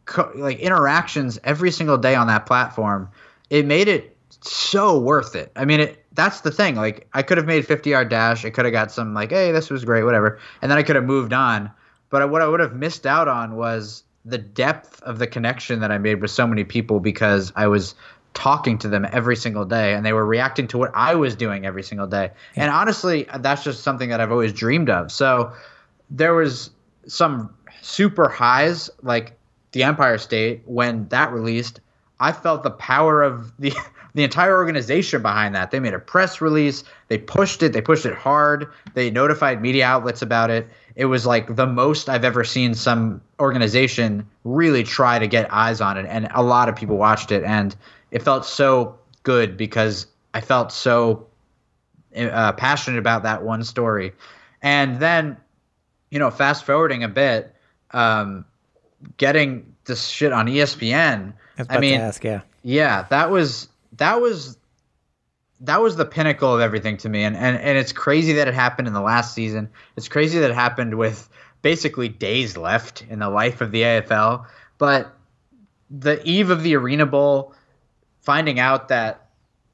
[0.05, 3.11] co- like interactions every single day on that platform,
[3.51, 5.51] it made it so worth it.
[5.57, 6.75] I mean, it that's the thing.
[6.75, 8.45] Like, I could have made 50 yard dash.
[8.45, 10.97] I could have got some like, hey, this was great, whatever, and then I could
[10.97, 11.71] have moved on.
[12.11, 15.91] But what I would have missed out on was the depth of the connection that
[15.91, 17.95] I made with so many people because I was
[18.35, 21.67] talking to them every single day and they were reacting to what I was doing
[21.67, 22.31] every single day.
[22.57, 25.11] And honestly, that's just something that I've always dreamed of.
[25.11, 25.53] So
[26.11, 26.71] there was
[27.07, 29.39] some super highs like
[29.73, 31.81] the Empire State when that released.
[32.21, 33.73] I felt the power of the
[34.15, 35.71] the entire organization behind that.
[35.71, 36.83] They made a press release.
[37.09, 37.73] They pushed it.
[37.73, 38.73] They pushed it hard.
[38.95, 40.69] They notified media outlets about it.
[40.97, 45.81] It was like the most I've ever seen some organization really try to get eyes
[45.81, 47.77] on it, and a lot of people watched it, and
[48.11, 51.27] it felt so good because I felt so
[52.17, 54.13] uh, passionate about that one story.
[54.63, 55.37] And then,
[56.11, 57.55] you know, fast forwarding a bit,
[57.93, 58.45] um,
[59.17, 61.33] getting this shit on ESPN.
[61.59, 62.43] I, I mean, ask, yeah.
[62.63, 64.57] yeah, that was that was
[65.61, 68.55] that was the pinnacle of everything to me, and and and it's crazy that it
[68.55, 69.69] happened in the last season.
[69.97, 71.29] It's crazy that it happened with
[71.63, 74.47] basically days left in the life of the AFL,
[74.79, 75.13] but
[75.91, 77.55] the eve of the Arena Bowl,
[78.21, 79.29] finding out that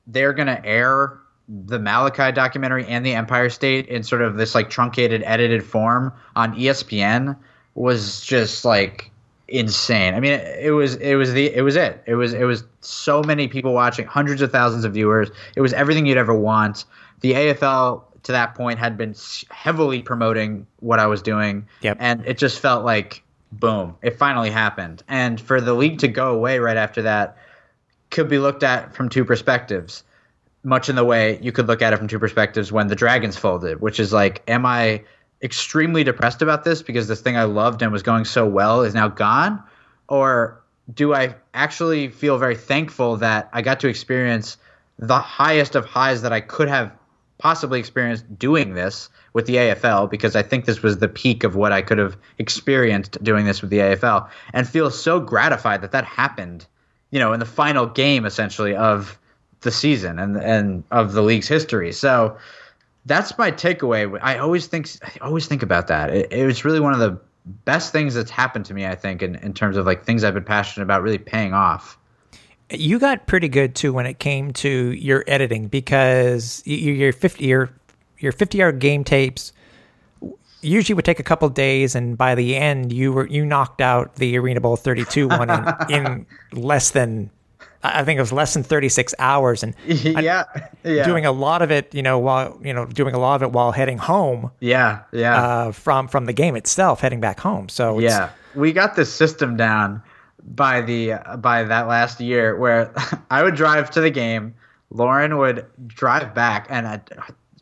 [0.06, 1.18] they're gonna air
[1.48, 6.12] the Malachi documentary and the Empire State in sort of this like truncated, edited form
[6.36, 7.36] on ESPN
[7.74, 9.10] was just like
[9.48, 10.14] insane.
[10.14, 12.02] I mean, it, was it was the it was it.
[12.06, 15.30] It was it was so many people watching, hundreds of thousands of viewers.
[15.56, 16.84] It was everything you'd ever want.
[17.20, 19.14] The AFL to that point had been
[19.50, 21.96] heavily promoting what I was doing, Yep.
[22.00, 23.22] and it just felt like
[23.52, 25.02] boom, it finally happened.
[25.08, 27.36] And for the league to go away right after that
[28.10, 30.02] could be looked at from two perspectives
[30.64, 33.36] much in the way you could look at it from two perspectives when the Dragons
[33.36, 35.04] folded, which is like, am I
[35.42, 38.94] extremely depressed about this because this thing I loved and was going so well is
[38.94, 39.62] now gone?
[40.08, 40.62] Or
[40.92, 44.56] do I actually feel very thankful that I got to experience
[44.98, 46.92] the highest of highs that I could have
[47.38, 51.56] possibly experienced doing this with the AFL because I think this was the peak of
[51.56, 55.92] what I could have experienced doing this with the AFL and feel so gratified that
[55.92, 56.66] that happened,
[57.10, 59.18] you know, in the final game essentially of
[59.62, 61.90] the season and and of the league's history.
[61.90, 62.36] So
[63.06, 64.18] that's my takeaway.
[64.22, 64.88] I always think
[65.20, 66.10] I always think about that.
[66.10, 67.18] It, it was really one of the
[67.64, 68.86] best things that's happened to me.
[68.86, 71.98] I think in, in terms of like things I've been passionate about really paying off.
[72.70, 77.70] You got pretty good too when it came to your editing because your fifty your
[78.18, 79.52] your fifty yard game tapes
[80.64, 84.16] usually would take a couple days, and by the end, you were you knocked out
[84.16, 87.30] the Arena Bowl 32 one in, in less than
[87.84, 90.44] I think it was less than 36 hours, and yeah,
[90.82, 93.42] yeah, doing a lot of it, you know, while you know doing a lot of
[93.42, 94.50] it while heading home.
[94.60, 97.68] Yeah, yeah, uh, from from the game itself, heading back home.
[97.68, 100.02] So yeah, we got this system down
[100.42, 102.92] by the by that last year where
[103.30, 104.54] I would drive to the game,
[104.90, 107.00] Lauren would drive back, and I,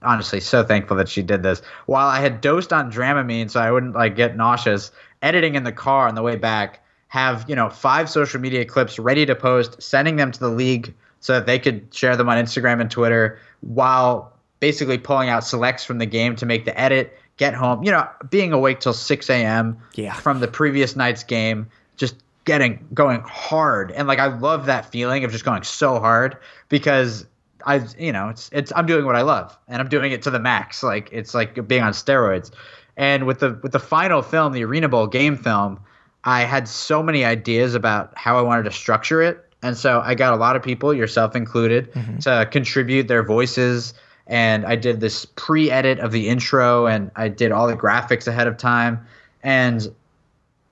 [0.02, 3.70] honestly so thankful that she did this while I had dosed on Dramamine so I
[3.70, 4.90] wouldn't like get nauseous.
[5.20, 8.98] Editing in the car on the way back, have you know five social media clips
[8.98, 12.42] ready to post, sending them to the league so that they could share them on
[12.42, 17.18] Instagram and Twitter while basically pulling out selects from the game to make the edit.
[17.36, 19.76] Get home, you know, being awake till 6 a.m.
[19.94, 20.14] Yeah.
[20.14, 21.66] from the previous night's game,
[21.98, 22.14] just
[22.46, 26.38] getting going hard and like I love that feeling of just going so hard
[26.70, 27.26] because
[27.66, 30.30] I you know it's it's I'm doing what I love and I'm doing it to
[30.30, 32.50] the max like it's like being on steroids
[32.96, 35.78] and with the with the final film the Arena Bowl game film
[36.24, 40.14] I had so many ideas about how I wanted to structure it and so I
[40.14, 42.18] got a lot of people yourself included mm-hmm.
[42.18, 43.94] to contribute their voices
[44.26, 48.46] and I did this pre-edit of the intro and I did all the graphics ahead
[48.46, 49.06] of time
[49.42, 49.92] and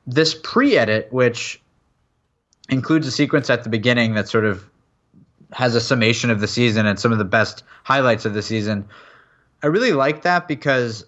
[0.07, 1.61] this pre-edit, which
[2.69, 4.65] includes a sequence at the beginning that sort of
[5.53, 8.87] has a summation of the season and some of the best highlights of the season.
[9.63, 11.05] I really like that because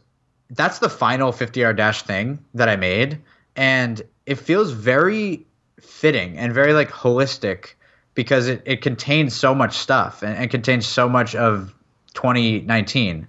[0.50, 3.20] that's the final 50 yard dash thing that I made.
[3.56, 5.46] And it feels very
[5.80, 7.74] fitting and very like holistic
[8.14, 11.74] because it, it contains so much stuff and, and contains so much of
[12.14, 13.26] 2019.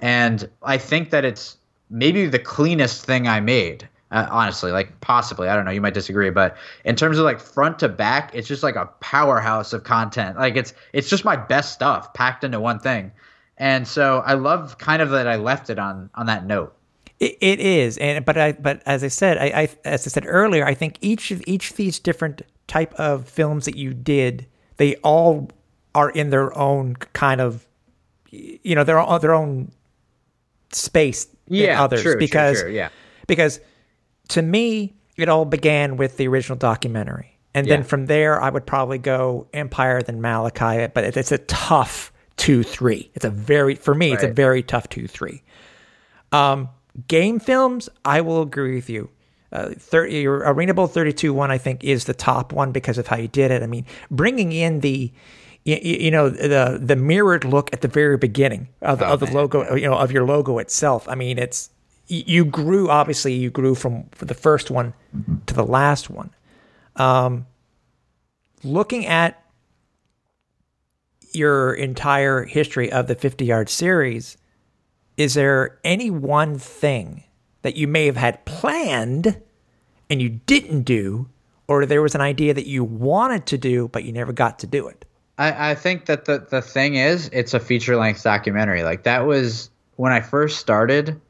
[0.00, 1.56] And I think that it's
[1.90, 5.70] maybe the cleanest thing I made uh, honestly, like possibly, I don't know.
[5.70, 8.86] You might disagree, but in terms of like front to back, it's just like a
[9.00, 10.38] powerhouse of content.
[10.38, 13.12] Like it's it's just my best stuff packed into one thing,
[13.58, 16.74] and so I love kind of that I left it on on that note.
[17.20, 20.24] It, it is, and but I but as I said, I, I as I said
[20.26, 24.46] earlier, I think each of each of these different type of films that you did,
[24.76, 25.50] they all
[25.94, 27.66] are in their own kind of,
[28.30, 29.72] you know, their their own
[30.70, 32.90] space yeah, others true, because true, true, yeah.
[33.26, 33.60] because
[34.28, 37.38] to me, it all began with the original documentary.
[37.54, 37.76] And yeah.
[37.76, 40.86] then from there, I would probably go Empire, then Malachi.
[40.92, 43.10] But it's a tough 2 3.
[43.14, 44.14] It's a very, for me, right.
[44.14, 45.42] it's a very tough 2 3.
[46.30, 46.68] Um,
[47.06, 49.10] game films, I will agree with you.
[49.50, 53.06] Uh, 30, your Arena Bowl 32 one, I think, is the top one because of
[53.06, 53.62] how you did it.
[53.62, 55.10] I mean, bringing in the,
[55.64, 59.30] you, you know, the the mirrored look at the very beginning of, oh, of the
[59.30, 61.08] logo, you know, of your logo itself.
[61.08, 61.70] I mean, it's
[62.08, 64.94] you grew obviously you grew from the first one
[65.46, 66.30] to the last one
[66.96, 67.46] um,
[68.64, 69.42] looking at
[71.32, 74.36] your entire history of the 50 yard series
[75.18, 77.24] is there any one thing
[77.62, 79.38] that you may have had planned
[80.08, 81.28] and you didn't do
[81.66, 84.66] or there was an idea that you wanted to do but you never got to
[84.66, 85.04] do it
[85.36, 89.26] i, I think that the, the thing is it's a feature length documentary like that
[89.26, 91.20] was when i first started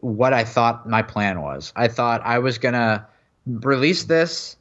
[0.00, 1.72] what I thought my plan was.
[1.76, 3.06] I thought I was gonna
[3.46, 4.56] release this.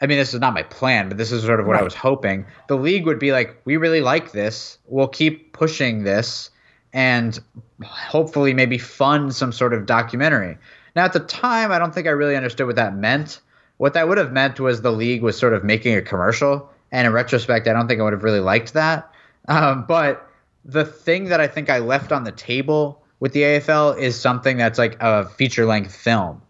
[0.00, 1.80] I mean, this is not my plan, but this is sort of what right.
[1.80, 2.44] I was hoping.
[2.68, 4.78] The league would be like, we really like this.
[4.86, 6.50] We'll keep pushing this
[6.96, 7.38] and
[7.84, 10.56] hopefully maybe fund some sort of documentary.
[10.96, 13.42] Now, at the time, I don't think I really understood what that meant.
[13.76, 16.70] What that would have meant was the league was sort of making a commercial.
[16.90, 19.12] And in retrospect, I don't think I would have really liked that.
[19.46, 20.26] Um, but
[20.64, 24.56] the thing that I think I left on the table with the AFL is something
[24.56, 26.40] that's like a feature length film.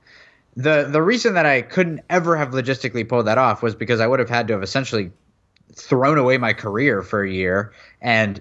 [0.57, 4.07] The the reason that I couldn't ever have logistically pulled that off was because I
[4.07, 5.11] would have had to have essentially
[5.75, 8.41] thrown away my career for a year and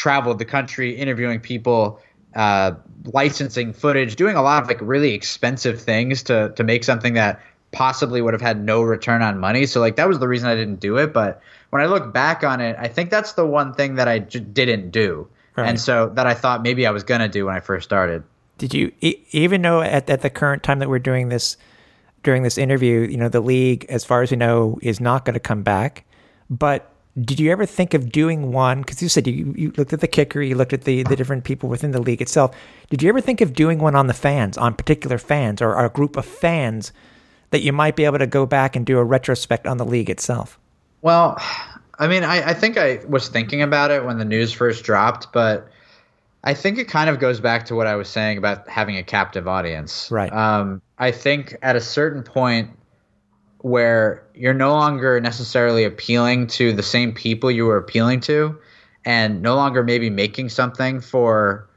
[0.00, 2.00] traveled the country interviewing people,
[2.34, 2.72] uh,
[3.04, 7.40] licensing footage, doing a lot of like really expensive things to to make something that
[7.72, 9.66] possibly would have had no return on money.
[9.66, 11.12] So like that was the reason I didn't do it.
[11.12, 14.20] But when I look back on it, I think that's the one thing that I
[14.20, 15.68] j- didn't do Right.
[15.68, 18.22] And so that I thought maybe I was going to do when I first started.
[18.58, 21.56] Did you even know at, at the current time that we're doing this
[22.22, 25.34] during this interview, you know, the league, as far as we know, is not going
[25.34, 26.04] to come back.
[26.50, 28.80] But did you ever think of doing one?
[28.80, 31.44] Because you said you, you looked at the kicker, you looked at the, the different
[31.44, 32.54] people within the league itself.
[32.88, 35.86] Did you ever think of doing one on the fans, on particular fans, or, or
[35.86, 36.92] a group of fans
[37.50, 40.08] that you might be able to go back and do a retrospect on the league
[40.08, 40.58] itself?
[41.02, 41.36] Well,
[41.98, 45.32] I mean, I, I think I was thinking about it when the news first dropped,
[45.32, 45.68] but
[46.44, 49.02] I think it kind of goes back to what I was saying about having a
[49.02, 50.10] captive audience.
[50.10, 50.32] Right.
[50.32, 52.70] Um, I think at a certain point
[53.62, 58.58] where you're no longer necessarily appealing to the same people you were appealing to,
[59.04, 61.68] and no longer maybe making something for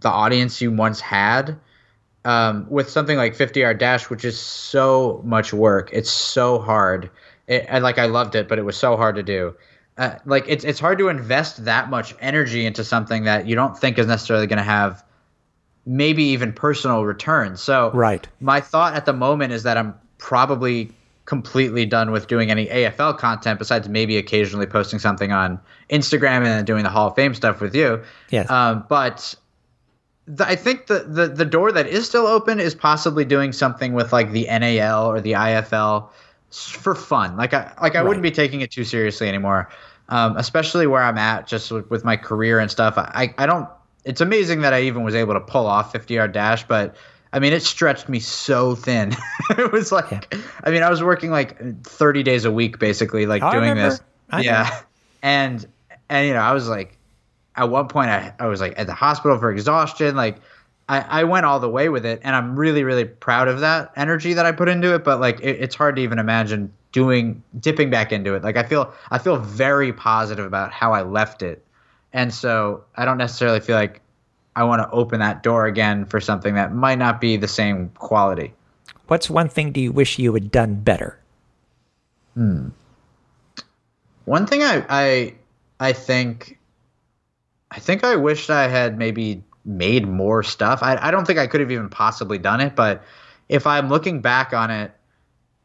[0.00, 1.58] the audience you once had,
[2.24, 5.90] um, with something like 50 yard dash, which is so much work.
[5.92, 7.10] It's so hard.
[7.46, 9.54] It, and like I loved it, but it was so hard to do.
[9.98, 13.78] Uh, like it's it's hard to invest that much energy into something that you don't
[13.78, 15.02] think is necessarily going to have
[15.86, 17.62] maybe even personal returns.
[17.62, 18.26] So right.
[18.40, 20.90] My thought at the moment is that I'm probably
[21.26, 25.60] completely done with doing any AFL content besides maybe occasionally posting something on
[25.90, 28.02] Instagram and then doing the Hall of Fame stuff with you.
[28.30, 28.48] Yes.
[28.50, 29.34] Um, but
[30.26, 33.92] the, I think the, the the door that is still open is possibly doing something
[33.92, 36.08] with like the NAL or the IFL
[36.50, 37.36] for fun.
[37.36, 38.06] Like I like I right.
[38.06, 39.68] wouldn't be taking it too seriously anymore.
[40.08, 42.94] Um, especially where I'm at, just with, with my career and stuff.
[42.96, 43.68] I, I don't.
[44.04, 46.94] It's amazing that I even was able to pull off 50 yard dash, but
[47.32, 49.14] I mean, it stretched me so thin.
[49.50, 50.40] it was like, yeah.
[50.64, 54.00] I mean, I was working like 30 days a week, basically, like doing this.
[54.30, 54.78] I yeah, know.
[55.22, 55.66] and
[56.08, 56.96] and you know, I was like,
[57.54, 60.38] at one point, I I was like at the hospital for exhaustion, like.
[60.88, 63.90] I, I went all the way with it, and I'm really, really proud of that
[63.96, 65.02] energy that I put into it.
[65.02, 68.44] But like, it, it's hard to even imagine doing dipping back into it.
[68.44, 71.64] Like, I feel I feel very positive about how I left it,
[72.12, 74.00] and so I don't necessarily feel like
[74.56, 77.90] I want to open that door again for something that might not be the same
[77.90, 78.54] quality.
[79.06, 81.20] What's one thing do you wish you had done better?
[82.34, 82.70] Hmm.
[84.24, 85.34] One thing I I
[85.78, 86.58] I think
[87.70, 90.82] I think I wished I had maybe made more stuff.
[90.82, 93.02] I, I don't think I could have even possibly done it, but
[93.48, 94.92] if I'm looking back on it,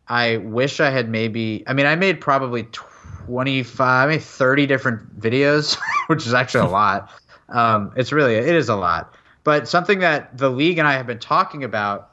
[0.07, 1.63] I wish I had maybe.
[1.67, 5.77] I mean, I made probably 25, I mean, 30 different videos,
[6.07, 7.09] which is actually a lot.
[7.51, 9.13] Um, it's really, it is a lot.
[9.43, 12.07] But something that the league and I have been talking about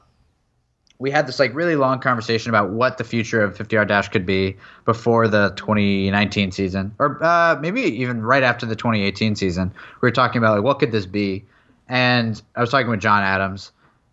[1.00, 4.08] we had this like really long conversation about what the future of 50 yard dash
[4.08, 9.72] could be before the 2019 season or uh, maybe even right after the 2018 season
[10.00, 11.44] we were talking about like what could this be
[11.88, 13.72] and I was talking with John Adams,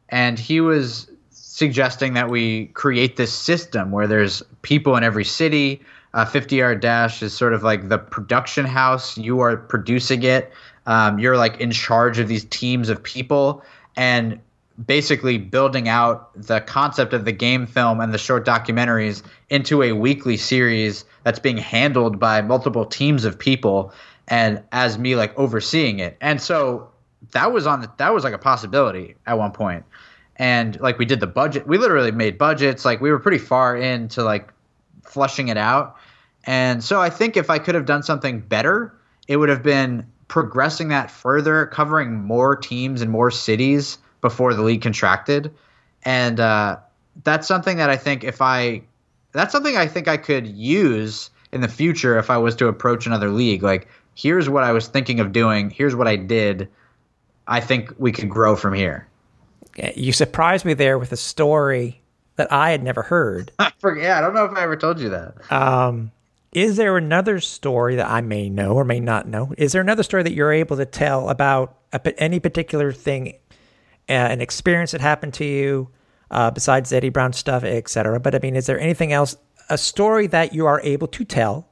[0.09, 5.82] and he was suggesting that we create this system where there's people in every city.
[6.13, 9.17] Uh, 50 Yard Dash is sort of like the production house.
[9.17, 10.53] You are producing it.
[10.86, 13.64] Um, you're like in charge of these teams of people
[13.96, 14.40] and
[14.86, 19.94] basically building out the concept of the game film and the short documentaries into a
[19.94, 23.94] weekly series that's being handled by multiple teams of people
[24.28, 26.18] and as me like overseeing it.
[26.20, 26.90] And so
[27.32, 29.86] that was on the, that was like a possibility at one point
[30.38, 33.76] and like we did the budget we literally made budgets like we were pretty far
[33.76, 34.52] into like
[35.04, 35.96] flushing it out
[36.46, 38.94] and so i think if i could have done something better
[39.28, 44.61] it would have been progressing that further covering more teams and more cities before the
[44.61, 45.53] league contracted
[46.03, 46.78] and uh,
[47.23, 48.82] that's something that i think if i
[49.32, 53.05] that's something i think i could use in the future if i was to approach
[53.05, 56.67] another league like here's what i was thinking of doing here's what i did
[57.47, 59.07] I think we could grow from here.
[59.95, 62.01] You surprised me there with a story
[62.38, 63.51] that I had never heard.
[63.80, 64.17] Forget.
[64.17, 65.51] I don't know if I ever told you that.
[65.51, 66.11] Um,
[66.56, 69.53] is there another story that I may know or may not know?
[69.58, 73.34] Is there another story that you're able to tell about a, any particular thing,
[74.08, 75.89] uh, an experience that happened to you,
[76.32, 78.22] uh, besides Eddie Brown stuff, etc.?
[78.22, 79.36] But I mean, is there anything else,
[79.70, 81.68] a story that you are able to tell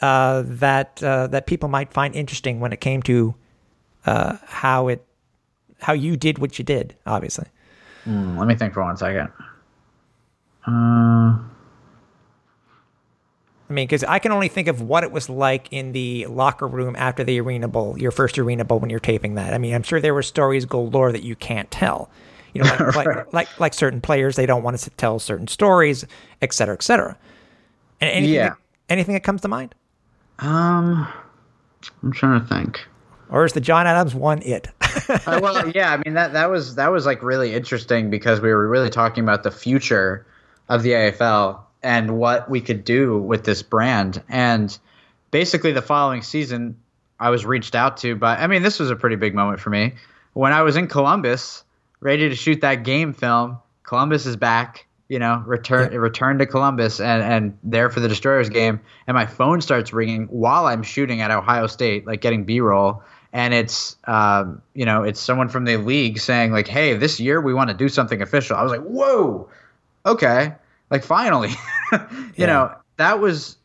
[0.00, 3.34] uh, that uh, that people might find interesting when it came to
[4.06, 5.04] uh, how it
[5.80, 6.96] how you did what you did.
[7.04, 7.46] Obviously.
[8.06, 9.30] Mm, let me think for one second.
[10.66, 11.55] Uh...
[13.68, 16.68] I mean, because I can only think of what it was like in the locker
[16.68, 19.52] room after the Arena Bowl, your first Arena Bowl when you're taping that.
[19.54, 22.08] I mean, I'm sure there were stories galore that you can't tell.
[22.54, 25.48] You know, like, like, like, like certain players, they don't want us to tell certain
[25.48, 26.04] stories,
[26.42, 27.18] et cetera, et cetera.
[28.00, 28.48] And anything, yeah.
[28.50, 29.74] that, anything that comes to mind?
[30.38, 31.08] Um,
[32.02, 32.86] I'm trying to think
[33.30, 34.68] or is the John Adams one it?
[35.08, 38.50] uh, well, yeah, I mean that that was that was like really interesting because we
[38.50, 40.26] were really talking about the future
[40.68, 44.22] of the AFL and what we could do with this brand.
[44.28, 44.76] And
[45.30, 46.76] basically, the following season,
[47.18, 48.36] I was reached out to by.
[48.36, 49.94] I mean, this was a pretty big moment for me
[50.34, 51.64] when I was in Columbus,
[52.00, 53.58] ready to shoot that game film.
[53.84, 55.98] Columbus is back you know, return yeah.
[55.98, 60.26] return to Columbus and and there for the Destroyers game, and my phone starts ringing
[60.26, 63.04] while I'm shooting at Ohio State, like getting B-roll,
[63.36, 67.38] and it's um, you know it's someone from the league saying like hey this year
[67.38, 69.46] we want to do something official i was like whoa
[70.06, 70.54] okay
[70.90, 71.50] like finally
[71.92, 71.98] you
[72.36, 72.46] yeah.
[72.46, 73.56] know that was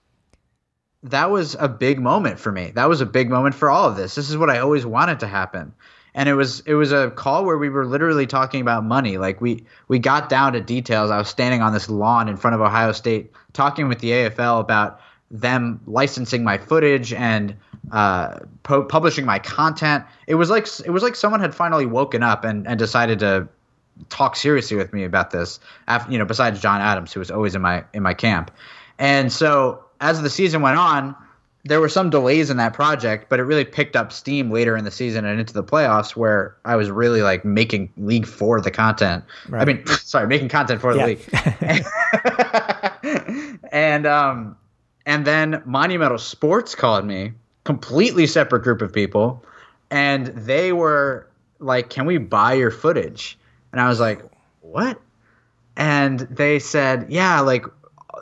[1.03, 2.71] that was a big moment for me.
[2.75, 4.15] That was a big moment for all of this.
[4.15, 5.73] This is what i always wanted to happen.
[6.13, 9.17] And it was it was a call where we were literally talking about money.
[9.17, 11.09] Like we we got down to details.
[11.09, 14.59] I was standing on this lawn in front of ohio state talking with the afl
[14.59, 14.99] about
[15.29, 17.55] them licensing my footage and
[17.93, 20.03] uh, po- publishing my content.
[20.27, 23.47] It was like it was like someone had finally woken up and, and decided to
[24.09, 25.59] talk seriously with me about this.
[25.87, 28.51] After, you know, besides John Adams, who was always in my in my camp,
[28.99, 31.15] and so as the season went on,
[31.63, 34.83] there were some delays in that project, but it really picked up steam later in
[34.83, 38.71] the season and into the playoffs, where I was really like making league for the
[38.71, 39.23] content.
[39.47, 39.61] Right.
[39.61, 41.19] I mean, sorry, making content for the league.
[43.71, 44.57] and um,
[45.05, 49.45] and then Monumental Sports called me, completely separate group of people,
[49.91, 51.27] and they were
[51.59, 53.37] like, "Can we buy your footage?"
[53.71, 54.21] And I was like,
[54.61, 54.99] "What?"
[55.75, 57.65] And they said, "Yeah, like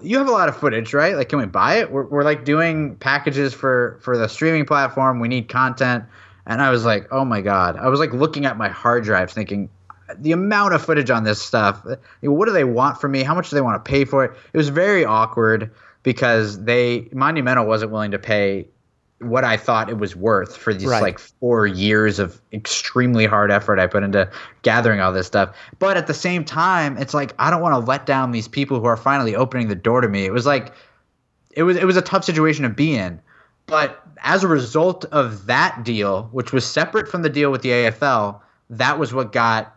[0.02, 1.16] you have a lot of footage, right?
[1.16, 1.92] Like, can we buy it?
[1.92, 5.20] We're, we're like doing packages for for the streaming platform.
[5.20, 6.06] We need content."
[6.46, 9.32] And I was like, "Oh my god!" I was like looking at my hard drive,
[9.32, 9.70] thinking,
[10.18, 11.86] the amount of footage on this stuff.
[12.22, 13.24] What do they want from me?
[13.24, 14.32] How much do they want to pay for it?
[14.54, 15.72] It was very awkward
[16.04, 18.68] because they Monumental wasn't willing to pay
[19.20, 21.02] what I thought it was worth for these right.
[21.02, 24.30] like four years of extremely hard effort I put into
[24.62, 25.56] gathering all this stuff.
[25.78, 28.80] But at the same time, it's like I don't want to let down these people
[28.80, 30.26] who are finally opening the door to me.
[30.26, 30.74] It was like
[31.52, 33.20] it was it was a tough situation to be in.
[33.66, 37.70] But as a result of that deal, which was separate from the deal with the
[37.70, 38.40] AFL,
[38.70, 39.76] that was what got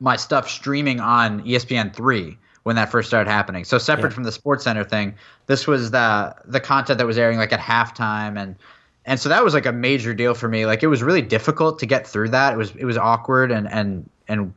[0.00, 3.64] my stuff streaming on ESPN three when that first started happening.
[3.64, 4.14] So separate yeah.
[4.14, 5.14] from the Sports Center thing,
[5.46, 8.56] this was the the content that was airing like at halftime and
[9.06, 10.66] and so that was like a major deal for me.
[10.66, 12.54] Like it was really difficult to get through that.
[12.54, 14.54] It was it was awkward and and and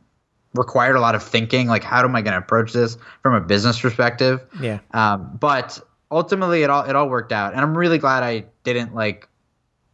[0.54, 1.66] required a lot of thinking.
[1.66, 4.44] Like how am I going to approach this from a business perspective?
[4.60, 4.80] Yeah.
[4.92, 8.94] Um, but ultimately, it all it all worked out, and I'm really glad I didn't
[8.94, 9.28] like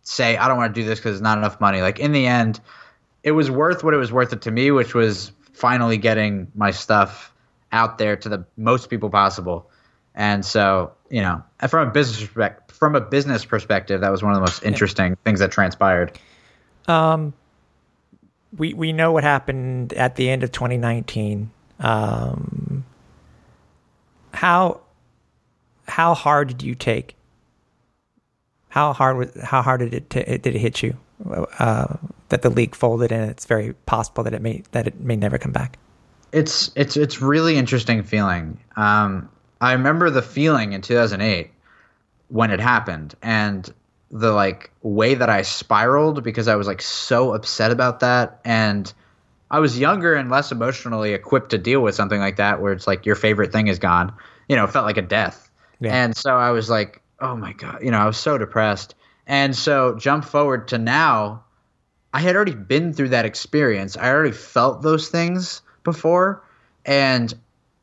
[0.03, 1.81] say I don't want to do this because it's not enough money.
[1.81, 2.61] Like in the end,
[3.23, 6.71] it was worth what it was worth it to me, which was finally getting my
[6.71, 7.33] stuff
[7.73, 9.71] out there to the most people possible.
[10.15, 14.33] And so, you know, from a business perspective, from a business perspective, that was one
[14.33, 15.17] of the most interesting yeah.
[15.25, 16.19] things that transpired.
[16.89, 17.33] Um,
[18.57, 21.51] we we know what happened at the end of 2019.
[21.79, 22.85] Um,
[24.33, 24.81] how
[25.87, 27.17] how hard did you take?
[28.69, 30.97] How hard was how hard did it t- did it hit you
[31.59, 31.97] uh,
[32.31, 35.39] that the league folded and it's very possible that it may that it may never
[35.39, 35.79] come back?
[36.33, 38.59] It's it's it's really interesting feeling.
[38.77, 39.29] Um,
[39.61, 41.51] I remember the feeling in 2008
[42.29, 43.73] when it happened, and
[44.11, 48.93] the like way that I spiraled because I was like so upset about that, and
[49.51, 52.87] I was younger and less emotionally equipped to deal with something like that, where it's
[52.87, 54.13] like your favorite thing is gone.
[54.49, 55.51] You know, it felt like a death,
[55.81, 55.95] yeah.
[55.95, 58.95] and so I was like, oh my god, you know, I was so depressed.
[59.27, 61.45] And so jump forward to now,
[62.13, 63.97] I had already been through that experience.
[63.97, 66.43] I already felt those things before,
[66.85, 67.35] and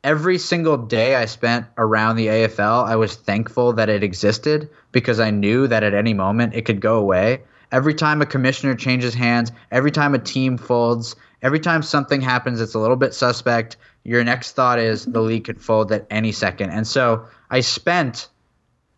[0.04, 5.20] every single day I spent around the AFL, I was thankful that it existed because
[5.20, 7.42] I knew that at any moment it could go away.
[7.70, 12.58] Every time a commissioner changes hands, every time a team folds, every time something happens
[12.58, 16.32] that's a little bit suspect, your next thought is the league could fold at any
[16.32, 16.70] second.
[16.70, 18.28] And so I spent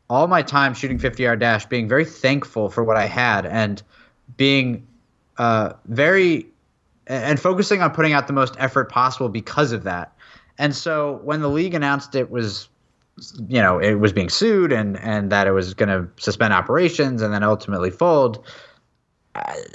[0.08, 3.82] all my time shooting 50 yard dash being very thankful for what I had and
[4.36, 4.86] being
[5.38, 6.46] uh, very
[7.10, 10.16] and focusing on putting out the most effort possible because of that.
[10.58, 12.68] And so when the league announced it was,
[13.48, 17.20] you know, it was being sued and and that it was going to suspend operations
[17.20, 18.44] and then ultimately fold,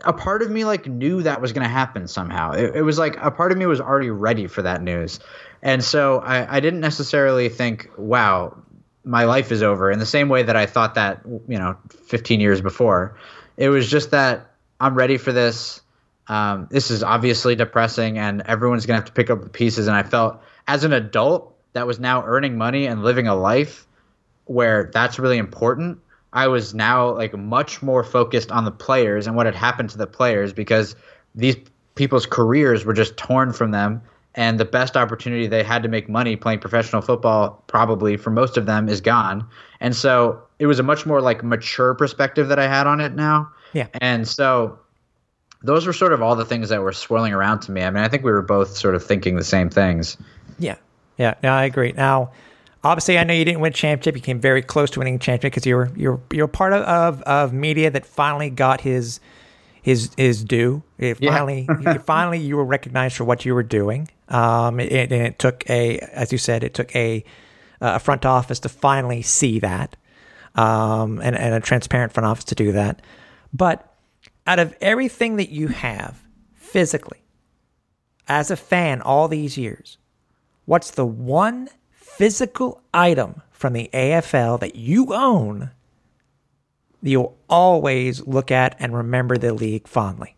[0.03, 2.51] a part of me like knew that was going to happen somehow.
[2.51, 5.19] It, it, was like a part of me was already ready for that news,
[5.61, 8.55] and so I, I didn't necessarily think, wow,
[9.03, 12.39] my life is over in the same way that I thought that you know 15
[12.39, 13.17] years before.
[13.57, 15.81] It was just that I'm ready for this.
[16.27, 19.87] Um, this is obviously depressing, and everyone's gonna have to pick up the pieces.
[19.87, 23.85] And I felt as an adult that was now earning money and living a life
[24.45, 25.99] where that's really important.
[26.33, 29.97] I was now like much more focused on the players and what had happened to
[29.97, 30.95] the players because
[31.33, 31.55] these
[31.95, 34.01] people's careers were just torn from them
[34.35, 38.57] and the best opportunity they had to make money playing professional football probably for most
[38.57, 39.47] of them is gone
[39.79, 43.13] and so it was a much more like mature perspective that i had on it
[43.13, 44.77] now yeah and so
[45.65, 47.81] those were sort of all the things that were swirling around to me.
[47.81, 50.17] I mean, I think we were both sort of thinking the same things.
[50.59, 50.75] Yeah.
[51.17, 51.33] Yeah.
[51.41, 51.91] No, I agree.
[51.93, 52.31] Now,
[52.83, 54.15] obviously, I know you didn't win a championship.
[54.15, 57.21] You came very close to winning championship because you were you're you're part of, of,
[57.23, 59.19] of media that finally got his
[59.81, 60.83] his his due.
[60.97, 61.97] It finally yeah.
[61.97, 64.09] finally you were recognized for what you were doing.
[64.29, 67.23] Um, it, and it took a, as you said, it took a
[67.81, 69.95] a front office to finally see that,
[70.55, 73.01] um, and and a transparent front office to do that.
[73.53, 73.94] But
[74.45, 76.21] out of everything that you have
[76.53, 77.21] physically
[78.27, 79.97] as a fan all these years,
[80.65, 85.71] what's the one physical item from the AFL that you own
[87.01, 90.35] that you'll always look at and remember the league fondly?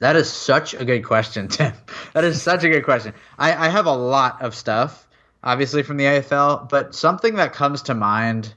[0.00, 1.72] That is such a good question, Tim.
[2.14, 3.14] That is such a good question.
[3.38, 5.08] I, I have a lot of stuff,
[5.42, 8.54] obviously, from the AFL, but something that comes to mind.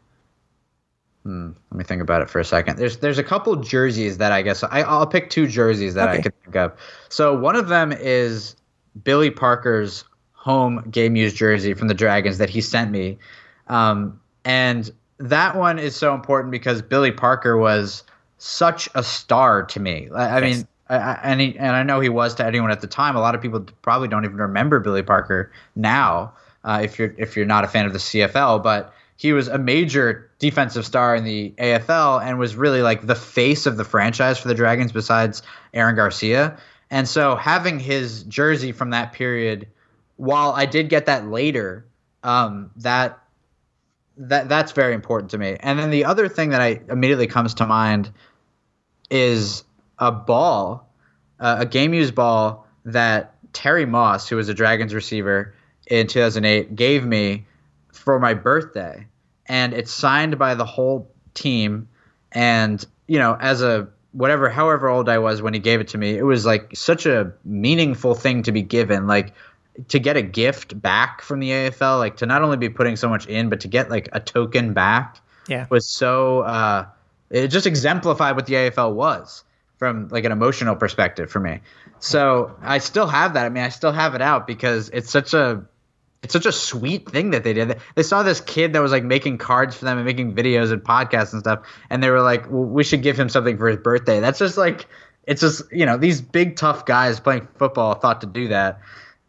[1.23, 2.77] Hmm, let me think about it for a second.
[2.77, 6.18] There's there's a couple jerseys that I guess I, I'll pick two jerseys that okay.
[6.18, 6.73] I can think of.
[7.10, 8.56] So one of them is
[9.03, 10.03] Billy Parker's
[10.34, 13.19] home game used jersey from the Dragons that he sent me,
[13.68, 18.03] um, and that one is so important because Billy Parker was
[18.39, 20.10] such a star to me.
[20.15, 20.57] I, I yes.
[20.57, 23.15] mean, I, and he, and I know he was to anyone at the time.
[23.15, 26.34] A lot of people probably don't even remember Billy Parker now.
[26.64, 29.60] Uh, if you're if you're not a fan of the CFL, but he was a
[29.60, 34.39] major defensive star in the AFL and was really like the face of the franchise
[34.39, 35.43] for the Dragons besides
[35.76, 36.57] Aaron Garcia.
[36.89, 39.68] And so having his jersey from that period,
[40.15, 41.85] while I did get that later,
[42.23, 43.19] um, that
[44.18, 45.56] that that's very important to me.
[45.60, 48.11] And then the other thing that I immediately comes to mind
[49.11, 49.64] is
[49.99, 50.91] a ball,
[51.39, 55.53] uh, a game used ball that Terry Moss, who was a Dragons receiver
[55.85, 57.45] in 2008, gave me
[57.93, 59.06] for my birthday,
[59.52, 61.90] and it's signed by the whole team.
[62.32, 65.98] And you know, as a whatever, however old I was when he gave it to
[65.98, 69.07] me, it was like such a meaningful thing to be given.
[69.07, 69.34] Like
[69.90, 73.10] to get a gift back from the AFL, like to not only be putting so
[73.10, 75.19] much in, but to get like a token back,
[75.49, 76.40] yeah, was so.
[76.40, 76.86] Uh,
[77.30, 79.44] it just exemplified what the AFL was
[79.78, 81.60] from like an emotional perspective for me.
[81.99, 83.45] So I still have that.
[83.45, 85.65] I mean, I still have it out because it's such a
[86.23, 87.80] it's such a sweet thing that they did.
[87.95, 90.81] They saw this kid that was like making cards for them and making videos and
[90.84, 93.77] podcasts and stuff, and they were like, well, "We should give him something for his
[93.77, 94.88] birthday." That's just like
[95.26, 98.80] it's just you know these big tough guys playing football thought to do that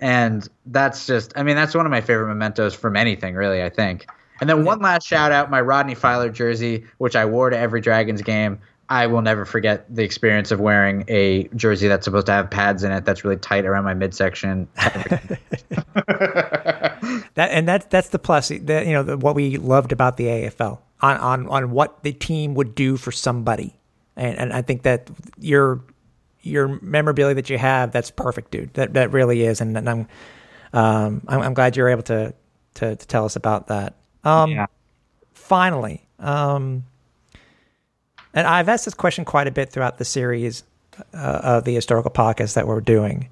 [0.01, 3.69] and that's just i mean that's one of my favorite mementos from anything really i
[3.69, 4.07] think
[4.41, 7.81] and then one last shout out my rodney filer jersey which i wore to every
[7.81, 8.59] dragons game
[8.89, 12.83] i will never forget the experience of wearing a jersey that's supposed to have pads
[12.83, 14.67] in it that's really tight around my midsection
[17.35, 20.27] that and that's that's the plus that you know the, what we loved about the
[20.27, 23.75] afl on, on on what the team would do for somebody
[24.17, 25.83] and and i think that you're
[26.43, 28.75] your memorabilia that you have, that's perfect, dude.
[28.75, 30.09] That that really is, and, and I'm,
[30.73, 32.35] um, I'm, I'm glad you're able to,
[32.75, 33.95] to to tell us about that.
[34.25, 34.67] Um, yeah.
[35.33, 36.85] Finally, um,
[38.35, 40.65] and I've asked this question quite a bit throughout the series
[41.15, 43.29] uh, of the historical podcast that we're doing.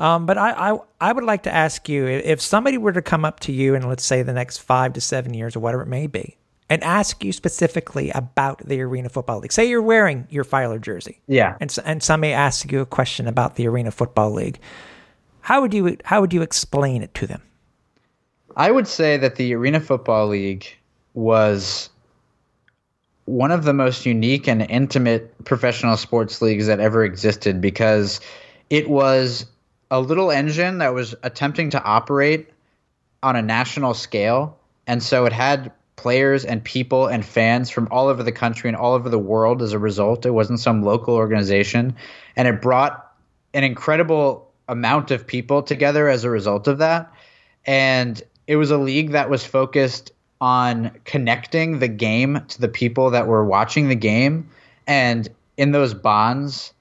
[0.00, 3.26] Um, but I, I, I would like to ask you if somebody were to come
[3.26, 5.88] up to you in let's say the next five to seven years or whatever it
[5.88, 6.38] may be,
[6.70, 9.52] and ask you specifically about the Arena Football League.
[9.52, 11.20] Say you're wearing your Filer jersey.
[11.26, 11.56] Yeah.
[11.60, 14.58] And and somebody asks you a question about the Arena Football League.
[15.42, 17.42] How would you how would you explain it to them?
[18.56, 20.66] I would say that the Arena Football League
[21.12, 21.90] was
[23.26, 28.18] one of the most unique and intimate professional sports leagues that ever existed because
[28.70, 29.46] it was
[29.90, 32.50] a little engine that was attempting to operate
[33.22, 34.58] on a national scale.
[34.86, 38.76] And so it had players and people and fans from all over the country and
[38.76, 40.24] all over the world as a result.
[40.24, 41.94] It wasn't some local organization.
[42.36, 43.12] And it brought
[43.52, 47.12] an incredible amount of people together as a result of that.
[47.66, 53.10] And it was a league that was focused on connecting the game to the people
[53.10, 54.48] that were watching the game.
[54.86, 56.72] And in those bonds,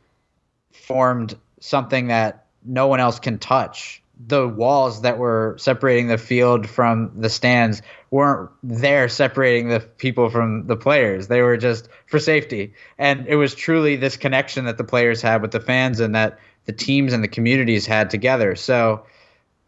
[0.72, 6.68] formed something that no one else can touch the walls that were separating the field
[6.68, 7.82] from the stands
[8.12, 11.28] weren't there separating the people from the players.
[11.28, 12.74] They were just for safety.
[12.98, 16.40] And it was truly this connection that the players had with the fans and that
[16.66, 18.56] the teams and the communities had together.
[18.56, 19.06] So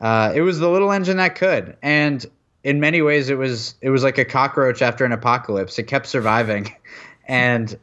[0.02, 1.78] uh, it was the little engine that could.
[1.82, 2.26] And
[2.64, 5.80] in many ways it was it was like a cockroach after an apocalypse.
[5.80, 6.76] It kept surviving.
[7.28, 7.74] and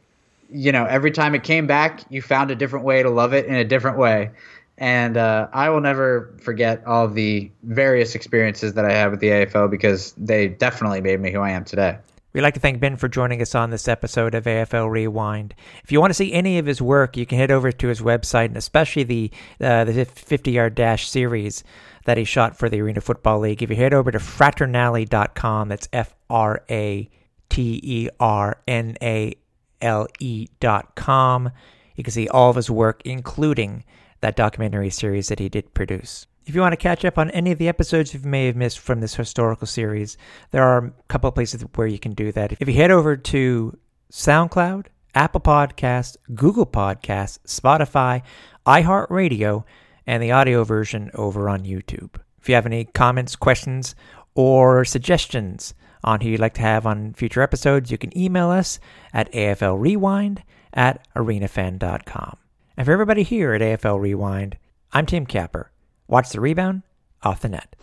[0.50, 3.46] you know, every time it came back, you found a different way to love it
[3.46, 4.30] in a different way
[4.78, 9.28] and uh, I will never forget all the various experiences that I had with the
[9.28, 11.98] AFL because they definitely made me who I am today.
[12.32, 15.54] We'd like to thank Ben for joining us on this episode of AFL Rewind.
[15.82, 18.00] If you want to see any of his work, you can head over to his
[18.00, 19.30] website, and especially the
[19.60, 21.64] uh, the 50 yard dash series
[22.04, 23.62] that he shot for the Arena Football League.
[23.62, 27.10] If you head over to fraternale.com, that's F R A
[27.48, 29.34] T E R N A
[29.80, 31.50] L E.com,
[31.96, 33.84] you can see all of his work, including
[34.20, 36.26] that documentary series that he did produce.
[36.46, 38.78] If you want to catch up on any of the episodes you may have missed
[38.78, 40.16] from this historical series,
[40.50, 42.52] there are a couple of places where you can do that.
[42.58, 43.78] If you head over to
[44.10, 48.22] SoundCloud, Apple Podcasts, Google Podcasts, Spotify,
[48.66, 49.64] iHeartRadio,
[50.06, 52.16] and the audio version over on YouTube.
[52.40, 53.94] If you have any comments, questions,
[54.34, 58.78] or suggestions on who you'd like to have on future episodes, you can email us
[59.12, 60.38] at aflrewind
[60.72, 62.38] at arenafan.com.
[62.78, 64.56] And for everybody here at AFL Rewind,
[64.92, 65.72] I'm Tim Capper.
[66.06, 66.82] Watch the rebound
[67.24, 67.74] off the net.